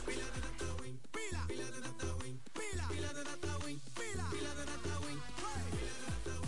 Pila, 0.06 0.22
pila, 1.12 1.46
pila 1.46 1.70
de 1.70 1.80
data 1.80 2.14
win, 2.22 2.40
pila, 2.52 2.88
pila 2.88 3.12
de 3.12 3.24
data 3.24 3.58
win, 3.64 3.80
pila, 3.94 4.30
pila 4.30 4.54
de. 4.54 4.62
Pila 4.62 6.34
de 6.34 6.41